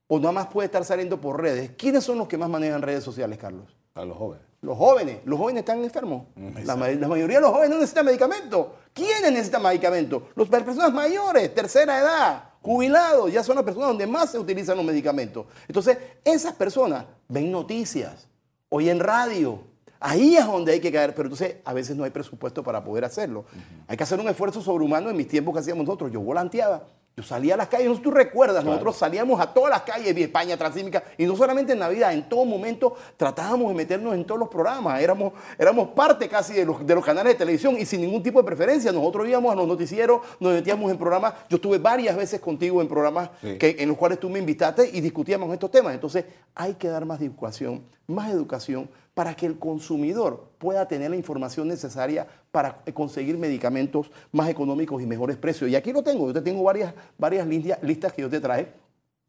¿O 0.08 0.18
nada 0.18 0.32
más 0.32 0.46
puede 0.48 0.66
estar 0.66 0.84
saliendo 0.84 1.20
por 1.20 1.40
redes? 1.40 1.72
¿Quiénes 1.76 2.04
son 2.04 2.18
los 2.18 2.28
que 2.28 2.38
más 2.38 2.48
manejan 2.48 2.82
redes 2.82 3.04
sociales, 3.04 3.38
Carlos? 3.38 3.76
A 3.94 4.04
los 4.04 4.16
jóvenes. 4.16 4.46
Los 4.62 4.78
jóvenes. 4.78 5.18
Los 5.24 5.38
jóvenes 5.38 5.60
están 5.60 5.82
enfermos. 5.82 6.24
Mm, 6.36 6.64
la, 6.64 6.76
mayoría 6.76 7.38
de 7.38 7.40
los 7.42 7.50
jóvenes 7.50 7.70
no 7.70 7.76
necesitan 7.76 8.06
medicamentos. 8.06 8.66
¿Quiénes 8.94 9.30
necesitan 9.32 9.62
medicamentos? 9.62 10.22
Las 10.34 10.48
personas 10.48 10.92
mayores, 10.92 11.54
tercera 11.54 11.98
edad, 11.98 12.44
jubilados, 12.62 13.32
ya 13.32 13.42
son 13.42 13.56
las 13.56 13.64
personas 13.64 13.88
donde 13.88 14.06
más 14.06 14.30
se 14.30 14.38
utilizan 14.38 14.76
los 14.76 14.86
medicamentos. 14.86 15.46
Entonces, 15.66 15.98
esas 16.24 16.54
personas 16.54 17.04
ven 17.28 17.50
noticias, 17.50 18.28
oyen 18.72 18.98
radio. 18.98 19.60
Ahí 20.00 20.34
es 20.34 20.46
donde 20.46 20.72
hay 20.72 20.80
que 20.80 20.90
caer, 20.90 21.14
pero 21.14 21.28
entonces 21.28 21.56
a 21.64 21.72
veces 21.72 21.94
no 21.94 22.02
hay 22.02 22.10
presupuesto 22.10 22.64
para 22.64 22.82
poder 22.82 23.04
hacerlo. 23.04 23.44
Hay 23.86 23.96
que 23.96 24.02
hacer 24.02 24.18
un 24.18 24.28
esfuerzo 24.28 24.60
sobrehumano 24.60 25.10
en 25.10 25.16
mis 25.16 25.28
tiempos 25.28 25.54
que 25.54 25.60
hacíamos 25.60 25.86
nosotros. 25.86 26.10
Yo 26.10 26.20
volanteaba 26.20 26.88
yo 27.14 27.22
salía 27.22 27.54
a 27.54 27.56
las 27.58 27.68
calles, 27.68 27.88
no 27.88 27.92
sé 27.92 27.98
si 27.98 28.04
tú 28.04 28.10
recuerdas, 28.10 28.64
nosotros 28.64 28.96
salíamos 28.96 29.38
a 29.38 29.52
todas 29.52 29.70
las 29.70 29.82
calles 29.82 30.14
de 30.14 30.22
España 30.22 30.56
transísmica 30.56 31.04
y 31.18 31.26
no 31.26 31.36
solamente 31.36 31.74
en 31.74 31.78
Navidad, 31.78 32.14
en 32.14 32.26
todo 32.26 32.46
momento 32.46 32.96
tratábamos 33.18 33.68
de 33.68 33.74
meternos 33.74 34.14
en 34.14 34.24
todos 34.24 34.40
los 34.40 34.48
programas, 34.48 34.98
éramos, 34.98 35.34
éramos 35.58 35.90
parte 35.90 36.26
casi 36.26 36.54
de 36.54 36.64
los, 36.64 36.86
de 36.86 36.94
los 36.94 37.04
canales 37.04 37.34
de 37.34 37.38
televisión 37.38 37.76
y 37.78 37.84
sin 37.84 38.00
ningún 38.00 38.22
tipo 38.22 38.40
de 38.40 38.46
preferencia. 38.46 38.90
Nosotros 38.92 39.28
íbamos 39.28 39.52
a 39.52 39.56
los 39.56 39.68
noticieros, 39.68 40.22
nos 40.40 40.54
metíamos 40.54 40.90
en 40.90 40.96
programas, 40.96 41.34
yo 41.50 41.56
estuve 41.56 41.76
varias 41.76 42.16
veces 42.16 42.40
contigo 42.40 42.80
en 42.80 42.88
programas 42.88 43.28
que, 43.42 43.76
en 43.78 43.88
los 43.88 43.98
cuales 43.98 44.18
tú 44.18 44.30
me 44.30 44.38
invitaste 44.38 44.88
y 44.90 45.02
discutíamos 45.02 45.52
estos 45.52 45.70
temas. 45.70 45.92
Entonces 45.92 46.24
hay 46.54 46.74
que 46.74 46.88
dar 46.88 47.04
más 47.04 47.20
educación, 47.20 47.84
más 48.06 48.30
educación 48.30 48.88
para 49.14 49.34
que 49.34 49.46
el 49.46 49.58
consumidor 49.58 50.50
pueda 50.58 50.88
tener 50.88 51.10
la 51.10 51.16
información 51.16 51.68
necesaria 51.68 52.26
para 52.50 52.82
conseguir 52.94 53.36
medicamentos 53.36 54.10
más 54.30 54.48
económicos 54.48 55.02
y 55.02 55.06
mejores 55.06 55.36
precios. 55.36 55.70
Y 55.70 55.76
aquí 55.76 55.92
lo 55.92 56.02
tengo, 56.02 56.26
yo 56.26 56.32
te 56.32 56.40
tengo 56.40 56.62
varias, 56.62 56.94
varias 57.18 57.46
listas 57.46 58.12
que 58.12 58.22
yo 58.22 58.30
te 58.30 58.40
traje, 58.40 58.68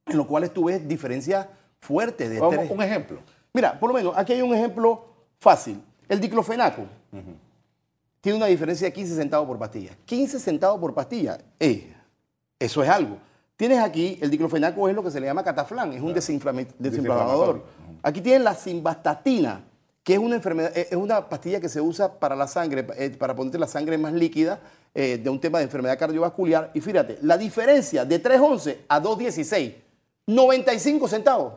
en 0.05 0.17
los 0.17 0.25
cuales 0.25 0.53
tú 0.53 0.65
ves 0.65 0.87
diferencias 0.87 1.47
fuertes 1.79 2.29
de 2.29 2.39
Vamos, 2.39 2.69
Un 2.69 2.81
ejemplo. 2.81 3.19
Mira, 3.53 3.79
por 3.79 3.89
lo 3.89 3.95
menos 3.95 4.13
aquí 4.15 4.33
hay 4.33 4.41
un 4.41 4.53
ejemplo 4.53 5.05
fácil. 5.37 5.81
El 6.07 6.19
diclofenaco 6.19 6.83
tiene 8.21 8.37
una 8.37 8.47
diferencia 8.47 8.87
de 8.87 8.93
15 8.93 9.15
centavos 9.15 9.47
por 9.47 9.59
pastilla. 9.59 9.97
15 10.05 10.39
centavos 10.39 10.79
por 10.79 10.93
pastilla, 10.93 11.37
eh, 11.59 11.93
eso 12.57 12.81
es 12.81 12.89
algo. 12.89 13.17
Tienes 13.55 13.79
aquí, 13.79 14.17
el 14.21 14.31
diclofenaco 14.31 14.89
es 14.89 14.95
lo 14.95 15.03
que 15.03 15.11
se 15.11 15.19
le 15.19 15.27
llama 15.27 15.43
cataflán, 15.43 15.93
es 15.93 16.01
un 16.01 16.13
desinflamador. 16.13 17.63
Aquí 18.01 18.21
tienes 18.21 18.41
la 18.41 18.55
simvastatina, 18.55 19.63
que 20.03 20.13
es 20.13 20.19
una 20.19 20.35
enfermedad, 20.35 20.77
eh, 20.77 20.89
es 20.91 20.97
una 20.97 21.29
pastilla 21.29 21.61
que 21.61 21.69
se 21.69 21.79
usa 21.79 22.19
para 22.19 22.35
la 22.35 22.47
sangre, 22.47 22.85
eh, 22.97 23.09
para 23.11 23.35
ponerte 23.35 23.57
la 23.57 23.67
sangre 23.67 23.97
más 23.97 24.13
líquida 24.13 24.59
eh, 24.93 25.17
de 25.17 25.29
un 25.29 25.39
tema 25.39 25.59
de 25.59 25.63
enfermedad 25.65 25.97
cardiovascular. 25.97 26.71
Y 26.73 26.81
fíjate, 26.81 27.19
la 27.21 27.37
diferencia 27.37 28.03
de 28.03 28.21
3.11 28.21 28.77
a 28.89 29.01
2.16, 29.01 29.75
95 30.27 31.07
centavos. 31.07 31.53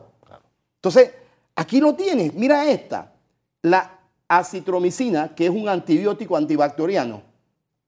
Entonces, 0.75 1.11
aquí 1.55 1.81
lo 1.81 1.93
tienes, 1.95 2.33
mira 2.33 2.69
esta, 2.69 3.11
la 3.63 3.99
acitromicina, 4.29 5.35
que 5.35 5.45
es 5.45 5.51
un 5.51 5.67
antibiótico 5.67 6.37
antibacteriano, 6.37 7.21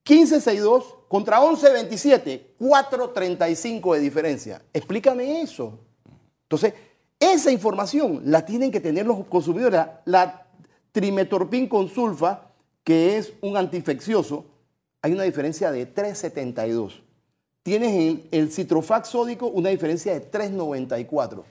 15.62 0.04 1.06
contra 1.08 1.40
11.27, 1.40 2.40
4.35 2.58 3.94
de 3.94 4.00
diferencia. 4.00 4.62
Explícame 4.72 5.40
eso. 5.40 5.78
Entonces, 6.42 6.74
esa 7.18 7.50
información 7.50 8.22
la 8.24 8.44
tienen 8.44 8.70
que 8.70 8.80
tener 8.80 9.06
los 9.06 9.26
consumidores. 9.26 9.80
La, 10.06 10.46
trimetorpin 10.92 11.68
con 11.68 11.88
sulfa, 11.88 12.50
que 12.84 13.16
es 13.16 13.32
un 13.40 13.56
antiinfeccioso, 13.56 14.46
hay 15.02 15.12
una 15.12 15.24
diferencia 15.24 15.70
de 15.70 15.92
3,72. 15.92 17.02
Tienes 17.62 17.92
en 17.92 18.28
el 18.30 18.50
citrofax 18.50 19.08
sódico 19.08 19.46
una 19.46 19.70
diferencia 19.70 20.12
de 20.12 20.30
3,94. 20.30 21.42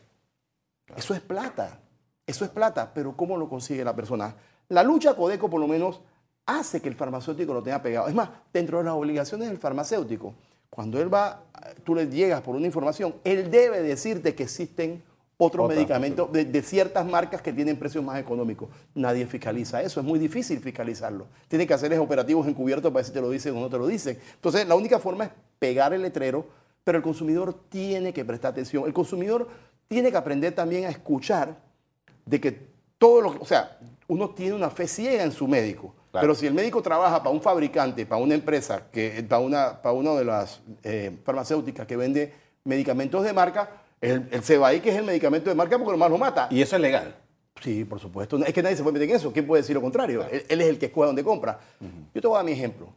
Eso 0.95 1.13
es 1.13 1.21
plata, 1.21 1.79
eso 2.25 2.45
es 2.45 2.51
plata, 2.51 2.91
pero 2.93 3.15
¿cómo 3.15 3.37
lo 3.37 3.47
consigue 3.47 3.83
la 3.83 3.95
persona? 3.95 4.35
La 4.69 4.83
lucha 4.83 5.15
Codeco 5.15 5.49
por 5.49 5.59
lo 5.59 5.67
menos 5.67 6.01
hace 6.45 6.81
que 6.81 6.89
el 6.89 6.95
farmacéutico 6.95 7.53
lo 7.53 7.61
tenga 7.61 7.81
pegado. 7.81 8.07
Es 8.07 8.15
más, 8.15 8.29
dentro 8.51 8.79
de 8.79 8.85
las 8.85 8.93
obligaciones 8.93 9.47
del 9.47 9.57
farmacéutico, 9.57 10.33
cuando 10.69 10.99
él 10.99 11.13
va, 11.13 11.43
tú 11.83 11.93
le 11.93 12.07
llegas 12.07 12.41
por 12.41 12.55
una 12.55 12.65
información, 12.65 13.15
él 13.23 13.51
debe 13.51 13.81
decirte 13.81 14.33
que 14.35 14.43
existen 14.43 15.03
otros 15.41 15.69
medicamentos 15.69 16.29
de, 16.33 16.61
ciertas 16.61 17.05
marcas 17.05 17.41
que 17.41 17.53
tienen 17.53 17.77
precios 17.77 18.03
más 18.03 18.19
económicos. 18.19 18.67
Nadie 18.93 19.25
fiscaliza 19.25 19.81
eso, 19.81 20.01
es 20.01 20.05
muy 20.05 20.19
difícil 20.19 20.59
fiscalizarlo. 20.59 21.27
Tiene 21.47 21.65
que 21.65 21.73
hacer 21.73 21.97
operativos 21.97 22.45
encubiertos 22.45 22.91
para 22.91 22.99
ver 22.99 23.05
si 23.05 23.13
te 23.13 23.21
lo 23.21 23.29
dicen 23.29 23.55
o 23.55 23.61
no 23.61 23.69
te 23.69 23.77
lo 23.77 23.87
dicen. 23.87 24.19
Entonces, 24.35 24.67
la 24.67 24.75
única 24.75 24.99
forma 24.99 25.23
es 25.23 25.31
pegar 25.57 25.93
el 25.93 26.01
letrero, 26.01 26.45
pero 26.83 26.97
el 26.97 27.03
consumidor 27.03 27.55
tiene 27.69 28.11
que 28.11 28.25
prestar 28.25 28.51
atención. 28.51 28.83
El 28.85 28.91
consumidor 28.91 29.47
tiene 29.87 30.11
que 30.11 30.17
aprender 30.17 30.53
también 30.53 30.85
a 30.85 30.89
escuchar 30.89 31.55
de 32.25 32.41
que 32.41 32.67
todo 32.97 33.21
lo 33.21 33.29
o 33.39 33.45
sea, 33.45 33.79
uno 34.09 34.31
tiene 34.31 34.55
una 34.55 34.69
fe 34.69 34.89
ciega 34.89 35.23
en 35.23 35.31
su 35.31 35.47
médico. 35.47 35.95
Pero 36.11 36.35
si 36.35 36.47
el 36.47 36.53
médico 36.53 36.81
trabaja 36.81 37.19
para 37.19 37.29
un 37.29 37.41
fabricante, 37.41 38.05
para 38.05 38.21
una 38.21 38.33
empresa, 38.33 38.87
que, 38.91 39.23
para, 39.29 39.41
una, 39.41 39.81
para 39.81 39.93
una 39.93 40.15
de 40.15 40.25
las 40.25 40.59
eh, 40.83 41.17
farmacéuticas 41.23 41.87
que 41.87 41.95
vende 41.95 42.33
medicamentos 42.65 43.23
de 43.23 43.31
marca, 43.31 43.69
el, 44.01 44.27
el 44.31 44.43
Cebaí, 44.43 44.79
que 44.79 44.89
es 44.89 44.95
el 44.95 45.03
medicamento 45.03 45.49
de 45.49 45.55
marca, 45.55 45.77
porque 45.77 45.97
más 45.97 46.09
lo 46.09 46.17
mata. 46.17 46.47
¿Y 46.51 46.61
eso 46.61 46.75
es 46.75 46.81
legal? 46.81 47.15
Sí, 47.61 47.83
por 47.83 47.99
supuesto. 47.99 48.37
Es 48.43 48.53
que 48.53 48.63
nadie 48.63 48.75
se 48.75 48.83
puede 48.83 48.93
meter 48.93 49.09
en 49.09 49.15
eso. 49.15 49.33
¿Quién 49.33 49.45
puede 49.45 49.61
decir 49.61 49.75
lo 49.75 49.81
contrario? 49.81 50.25
Él, 50.29 50.61
es 50.61 50.67
el 50.67 50.79
que 50.79 50.87
escoge 50.87 51.07
donde 51.07 51.23
compra. 51.23 51.59
Yo 52.13 52.21
te 52.21 52.27
voy 52.27 52.35
a 52.35 52.39
dar 52.39 52.45
mi 52.45 52.53
ejemplo. 52.53 52.87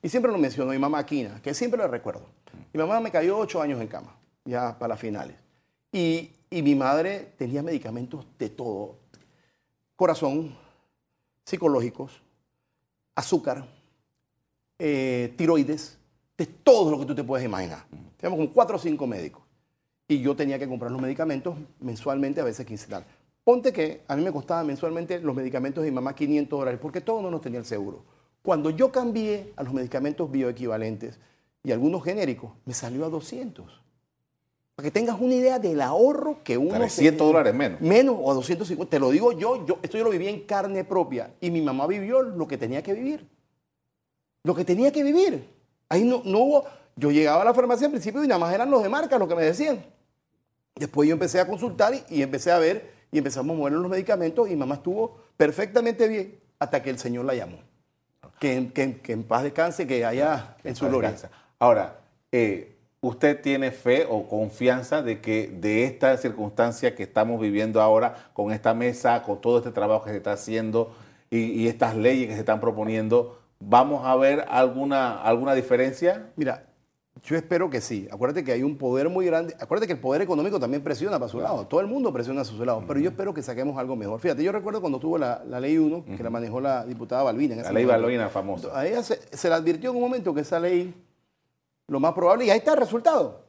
Y 0.00 0.08
siempre 0.08 0.30
lo 0.30 0.38
menciono, 0.38 0.70
mi 0.72 0.78
mamá 0.78 0.98
Aquina, 0.98 1.40
que 1.42 1.54
siempre 1.54 1.78
lo 1.78 1.86
recuerdo. 1.88 2.26
Mi 2.72 2.78
mamá 2.78 3.00
me 3.00 3.10
cayó 3.10 3.38
ocho 3.38 3.60
años 3.60 3.80
en 3.80 3.86
cama, 3.86 4.16
ya 4.44 4.76
para 4.78 4.90
las 4.90 5.00
finales. 5.00 5.36
Y, 5.92 6.30
y 6.50 6.62
mi 6.62 6.74
madre 6.74 7.32
tenía 7.36 7.62
medicamentos 7.62 8.26
de 8.38 8.48
todo. 8.48 8.96
Corazón, 9.94 10.56
psicológicos, 11.44 12.20
azúcar, 13.14 13.64
eh, 14.78 15.32
tiroides, 15.36 15.98
de 16.36 16.46
todo 16.46 16.90
lo 16.90 16.98
que 16.98 17.06
tú 17.06 17.14
te 17.14 17.22
puedes 17.22 17.44
imaginar. 17.44 17.84
Tenemos 18.16 18.38
como 18.38 18.52
cuatro 18.52 18.76
o 18.76 18.78
cinco 18.78 19.06
médicos 19.06 19.41
y 20.08 20.20
yo 20.20 20.36
tenía 20.36 20.58
que 20.58 20.68
comprar 20.68 20.90
los 20.90 21.00
medicamentos 21.00 21.56
mensualmente, 21.80 22.40
a 22.40 22.44
veces 22.44 22.66
quincenal. 22.66 23.04
Ponte 23.44 23.72
que 23.72 24.02
a 24.06 24.14
mí 24.14 24.22
me 24.22 24.32
costaba 24.32 24.62
mensualmente 24.62 25.18
los 25.20 25.34
medicamentos 25.34 25.82
de 25.82 25.90
mi 25.90 25.94
mamá 25.94 26.14
500 26.14 26.58
dólares, 26.58 26.80
porque 26.80 27.00
todo 27.00 27.22
no 27.22 27.30
nos 27.30 27.40
tenía 27.40 27.58
el 27.58 27.64
seguro. 27.64 28.04
Cuando 28.42 28.70
yo 28.70 28.92
cambié 28.92 29.52
a 29.56 29.62
los 29.62 29.72
medicamentos 29.72 30.30
bioequivalentes 30.30 31.18
y 31.64 31.72
algunos 31.72 32.04
genéricos, 32.04 32.52
me 32.64 32.74
salió 32.74 33.04
a 33.04 33.08
200. 33.08 33.82
Para 34.74 34.84
que 34.86 34.90
tengas 34.90 35.20
una 35.20 35.34
idea 35.34 35.58
del 35.58 35.80
ahorro 35.80 36.38
que 36.42 36.56
uno... 36.56 36.74
300 36.74 37.26
dólares 37.26 37.54
menos. 37.54 37.80
Menos 37.80 38.16
o 38.20 38.34
250. 38.34 38.90
Te 38.90 38.98
lo 38.98 39.10
digo 39.10 39.32
yo, 39.32 39.66
yo, 39.66 39.78
esto 39.82 39.98
yo 39.98 40.04
lo 40.04 40.10
viví 40.10 40.28
en 40.28 40.40
carne 40.40 40.82
propia. 40.84 41.34
Y 41.40 41.50
mi 41.50 41.60
mamá 41.60 41.86
vivió 41.86 42.22
lo 42.22 42.48
que 42.48 42.58
tenía 42.58 42.82
que 42.82 42.94
vivir. 42.94 43.28
Lo 44.44 44.54
que 44.54 44.64
tenía 44.64 44.90
que 44.90 45.02
vivir. 45.02 45.48
Ahí 45.88 46.04
no, 46.04 46.22
no 46.24 46.38
hubo... 46.38 46.64
Yo 46.96 47.10
llegaba 47.10 47.42
a 47.42 47.44
la 47.44 47.54
farmacia 47.54 47.86
al 47.86 47.92
principio 47.92 48.22
y 48.22 48.28
nada 48.28 48.38
más 48.38 48.54
eran 48.54 48.70
los 48.70 48.82
de 48.82 48.88
marca 48.88 49.18
los 49.18 49.28
que 49.28 49.34
me 49.34 49.44
decían. 49.44 49.84
Después 50.74 51.08
yo 51.08 51.14
empecé 51.14 51.40
a 51.40 51.46
consultar 51.46 51.92
y, 52.08 52.22
empecé 52.22 52.50
a 52.50 52.58
ver 52.58 52.92
y 53.10 53.18
empezamos 53.18 53.54
a 53.54 53.58
mover 53.58 53.72
los 53.74 53.90
medicamentos 53.90 54.48
y 54.50 54.56
mamá 54.56 54.76
estuvo 54.76 55.18
perfectamente 55.36 56.08
bien 56.08 56.38
hasta 56.58 56.82
que 56.82 56.90
el 56.90 56.98
Señor 56.98 57.24
la 57.24 57.34
llamó. 57.34 57.58
Que, 58.38 58.72
en 59.06 59.22
paz 59.22 59.44
descanse, 59.44 59.86
que 59.86 60.04
haya 60.04 60.56
en 60.64 60.74
su 60.74 60.88
gloria. 60.88 61.14
Ahora, 61.58 62.00
eh, 62.32 62.74
¿usted 63.00 63.40
tiene 63.40 63.70
fe 63.70 64.06
o 64.08 64.26
confianza 64.26 65.02
de 65.02 65.20
que 65.20 65.48
de 65.48 65.84
esta 65.84 66.16
circunstancia 66.16 66.96
que 66.96 67.04
estamos 67.04 67.40
viviendo 67.40 67.80
ahora, 67.80 68.30
con 68.32 68.50
esta 68.50 68.74
mesa, 68.74 69.22
con 69.22 69.40
todo 69.40 69.58
este 69.58 69.70
trabajo 69.70 70.04
que 70.04 70.10
se 70.10 70.16
está 70.16 70.32
haciendo 70.32 70.92
y, 71.30 71.68
estas 71.68 71.94
leyes 71.96 72.26
que 72.28 72.34
se 72.34 72.40
están 72.40 72.60
proponiendo, 72.60 73.38
vamos 73.60 74.04
a 74.04 74.16
ver 74.16 74.44
alguna, 74.48 75.22
alguna 75.22 75.54
diferencia? 75.54 76.30
Mira, 76.34 76.64
yo 77.24 77.36
espero 77.36 77.70
que 77.70 77.80
sí. 77.80 78.08
Acuérdate 78.10 78.42
que 78.42 78.52
hay 78.52 78.62
un 78.64 78.76
poder 78.76 79.08
muy 79.08 79.26
grande. 79.26 79.54
Acuérdate 79.60 79.86
que 79.86 79.92
el 79.92 80.00
poder 80.00 80.22
económico 80.22 80.58
también 80.58 80.82
presiona 80.82 81.18
para 81.20 81.30
su 81.30 81.40
lado. 81.40 81.66
Todo 81.68 81.80
el 81.80 81.86
mundo 81.86 82.12
presiona 82.12 82.40
a 82.40 82.44
su 82.44 82.62
lado. 82.64 82.82
Pero 82.86 82.98
yo 82.98 83.10
espero 83.10 83.32
que 83.32 83.42
saquemos 83.42 83.78
algo 83.78 83.94
mejor. 83.94 84.18
Fíjate, 84.20 84.42
yo 84.42 84.50
recuerdo 84.50 84.80
cuando 84.80 84.98
tuvo 84.98 85.18
la, 85.18 85.44
ley 85.60 85.78
1, 85.78 86.04
que 86.16 86.22
la 86.22 86.30
manejó 86.30 86.60
la 86.60 86.84
diputada 86.84 87.22
Balbina. 87.22 87.54
la 87.62 87.72
ley 87.72 87.84
Balbina 87.84 88.28
famosa. 88.28 88.76
A 88.76 88.86
ella 88.86 89.04
se, 89.04 89.20
se, 89.36 89.48
le 89.48 89.54
advirtió 89.54 89.90
en 89.90 89.96
un 89.96 90.02
momento 90.02 90.34
que 90.34 90.40
esa 90.40 90.58
ley, 90.58 90.92
lo 91.86 92.00
más 92.00 92.12
probable, 92.12 92.46
y 92.46 92.50
ahí 92.50 92.58
está 92.58 92.72
el 92.72 92.80
resultado. 92.80 93.42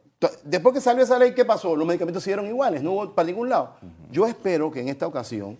Después 0.44 0.76
que 0.76 0.82
salió 0.82 1.04
esa 1.04 1.18
ley, 1.18 1.34
¿qué 1.34 1.44
pasó? 1.44 1.76
Los 1.76 1.88
medicamentos 1.88 2.24
siguieron 2.24 2.46
iguales, 2.48 2.84
no 2.84 2.92
hubo 2.92 3.16
para 3.16 3.26
ningún 3.26 3.50
lado. 3.50 3.76
Yo 4.12 4.28
espero 4.28 4.72
que 4.72 4.82
en 4.82 4.90
esta 4.90 5.08
ocasión, 5.08 5.58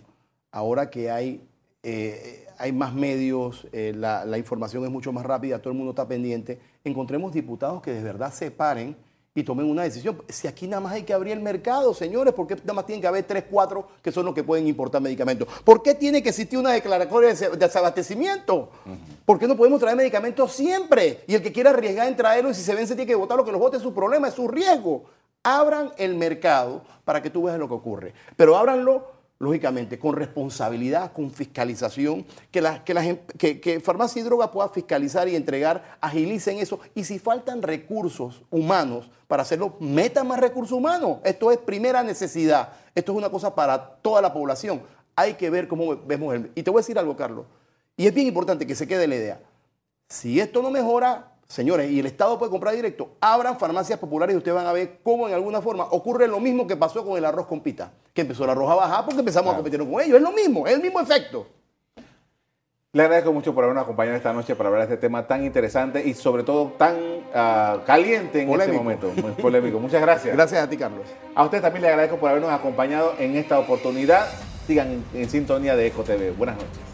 ahora 0.50 0.88
que 0.88 1.10
hay 1.10 1.46
eh, 1.82 2.43
hay 2.58 2.72
más 2.72 2.94
medios, 2.94 3.66
eh, 3.72 3.92
la, 3.94 4.38
información 4.38 4.84
es 4.84 4.90
mucho 4.90 5.12
más 5.12 5.24
rápida, 5.24 5.58
todo 5.58 5.70
el 5.70 5.76
mundo 5.76 5.90
está 5.90 6.06
pendiente. 6.06 6.58
Encontremos 6.84 7.32
diputados 7.32 7.82
que 7.82 7.92
de 7.92 8.02
verdad 8.02 8.32
se 8.32 8.50
paren 8.50 8.96
y 9.34 9.42
tomen 9.42 9.68
una 9.68 9.82
decisión. 9.82 10.22
Si 10.28 10.46
aquí 10.46 10.68
nada 10.68 10.80
más 10.80 10.92
hay 10.92 11.02
que 11.02 11.12
abrir 11.12 11.32
el 11.32 11.40
mercado, 11.40 11.92
señores, 11.92 12.32
¿por 12.34 12.46
qué 12.46 12.54
nada 12.56 12.74
más 12.74 12.86
tienen 12.86 13.00
que 13.00 13.08
haber 13.08 13.24
tres, 13.24 13.44
cuatro 13.50 13.88
que 14.00 14.12
son 14.12 14.24
los 14.24 14.34
que 14.34 14.44
pueden 14.44 14.68
importar 14.68 15.02
medicamentos? 15.02 15.48
¿Por 15.64 15.82
qué 15.82 15.94
tiene 15.94 16.22
que 16.22 16.28
existir 16.28 16.58
una 16.58 16.72
declaratoria 16.72 17.34
de 17.34 17.56
desabastecimiento? 17.56 18.70
¿Por 19.24 19.38
qué 19.38 19.48
no 19.48 19.56
podemos 19.56 19.80
traer 19.80 19.96
medicamentos 19.96 20.52
siempre? 20.52 21.24
Y 21.26 21.34
el 21.34 21.42
que 21.42 21.52
quiera 21.52 21.70
arriesgar 21.70 22.06
en 22.06 22.16
traerlo 22.16 22.50
y 22.50 22.54
si 22.54 22.62
se 22.62 22.74
vence 22.74 22.94
tiene 22.94 23.08
que 23.08 23.16
votar 23.16 23.36
lo 23.36 23.44
que 23.44 23.52
los 23.52 23.60
vote 23.60 23.78
es 23.78 23.82
su 23.82 23.92
problema, 23.92 24.28
es 24.28 24.34
su 24.34 24.46
riesgo. 24.46 25.04
Abran 25.42 25.92
el 25.98 26.14
mercado 26.14 26.82
para 27.04 27.20
que 27.20 27.28
tú 27.28 27.42
veas 27.42 27.58
lo 27.58 27.68
que 27.68 27.74
ocurre. 27.74 28.14
Pero 28.36 28.56
ábranlo 28.56 29.13
lógicamente, 29.44 29.98
con 29.98 30.16
responsabilidad, 30.16 31.12
con 31.12 31.30
fiscalización, 31.30 32.26
que, 32.50 32.60
la, 32.60 32.82
que, 32.82 33.60
que, 33.60 33.80
farmacia 33.80 34.20
y 34.20 34.24
droga 34.24 34.50
pueda 34.50 34.68
fiscalizar 34.70 35.28
y 35.28 35.36
entregar, 35.36 35.98
agilicen 36.00 36.58
eso. 36.58 36.80
Y 36.94 37.04
si 37.04 37.18
faltan 37.18 37.62
recursos 37.62 38.42
humanos 38.50 39.10
para 39.28 39.42
hacerlo, 39.42 39.76
metan 39.78 40.26
más 40.26 40.40
recursos 40.40 40.76
humanos. 40.76 41.18
Esto 41.24 41.52
es 41.52 41.58
primera 41.58 42.02
necesidad. 42.02 42.72
Esto 42.94 43.12
es 43.12 43.18
una 43.18 43.30
cosa 43.30 43.54
para 43.54 43.96
toda 43.96 44.20
la 44.22 44.32
población. 44.32 44.82
Hay 45.14 45.34
que 45.34 45.50
ver 45.50 45.68
cómo 45.68 45.96
vemos 45.96 46.34
el... 46.34 46.50
Y 46.54 46.62
te 46.62 46.70
voy 46.70 46.78
a 46.78 46.82
decir 46.82 46.98
algo, 46.98 47.14
Carlos. 47.14 47.46
Y 47.96 48.06
es 48.06 48.14
bien 48.14 48.26
importante 48.26 48.66
que 48.66 48.74
se 48.74 48.88
quede 48.88 49.06
la 49.06 49.16
idea. 49.16 49.40
Si 50.08 50.40
esto 50.40 50.62
no 50.62 50.70
mejora, 50.70 51.33
Señores, 51.46 51.90
y 51.90 52.00
el 52.00 52.06
Estado 52.06 52.38
puede 52.38 52.50
comprar 52.50 52.74
directo. 52.74 53.10
Abran 53.20 53.58
farmacias 53.58 53.98
populares 53.98 54.34
y 54.34 54.38
ustedes 54.38 54.56
van 54.56 54.66
a 54.66 54.72
ver 54.72 54.98
cómo 55.02 55.28
en 55.28 55.34
alguna 55.34 55.60
forma 55.60 55.84
ocurre 55.90 56.26
lo 56.26 56.40
mismo 56.40 56.66
que 56.66 56.76
pasó 56.76 57.04
con 57.04 57.16
el 57.18 57.24
arroz 57.24 57.46
con 57.46 57.60
pita. 57.60 57.92
Que 58.12 58.22
empezó 58.22 58.44
el 58.44 58.50
arroz 58.50 58.70
a 58.70 58.74
bajar 58.74 59.04
porque 59.04 59.20
empezamos 59.20 59.52
a 59.52 59.56
competir 59.56 59.80
con 59.80 60.00
ellos. 60.00 60.16
Es 60.16 60.22
lo 60.22 60.32
mismo, 60.32 60.66
es 60.66 60.74
el 60.74 60.80
mismo 60.80 61.00
efecto. 61.00 61.46
Le 62.92 63.02
agradezco 63.02 63.32
mucho 63.32 63.52
por 63.52 63.64
habernos 63.64 63.82
acompañado 63.82 64.16
esta 64.16 64.32
noche 64.32 64.54
para 64.54 64.68
hablar 64.68 64.86
de 64.86 64.94
este 64.94 65.06
tema 65.08 65.26
tan 65.26 65.44
interesante 65.44 66.06
y 66.06 66.14
sobre 66.14 66.44
todo 66.44 66.74
tan 66.78 66.96
ah, 67.34 67.78
caliente 67.84 68.40
en 68.40 68.48
este 68.48 68.70
momento. 68.70 69.12
Muy 69.20 69.32
polémico. 69.32 69.80
Muchas 69.80 70.00
gracias. 70.00 70.32
Gracias 70.36 70.62
a 70.62 70.70
ti, 70.70 70.76
Carlos. 70.76 71.08
A 71.34 71.42
usted 71.42 71.60
también 71.60 71.82
le 71.82 71.88
agradezco 71.88 72.18
por 72.18 72.30
habernos 72.30 72.52
acompañado 72.52 73.14
en 73.18 73.34
esta 73.34 73.58
oportunidad. 73.58 74.28
Sigan 74.68 74.92
en, 74.92 75.04
en 75.22 75.28
sintonía 75.28 75.74
de 75.74 75.88
Eco 75.88 76.04
TV. 76.04 76.30
Buenas 76.30 76.54
noches. 76.54 76.93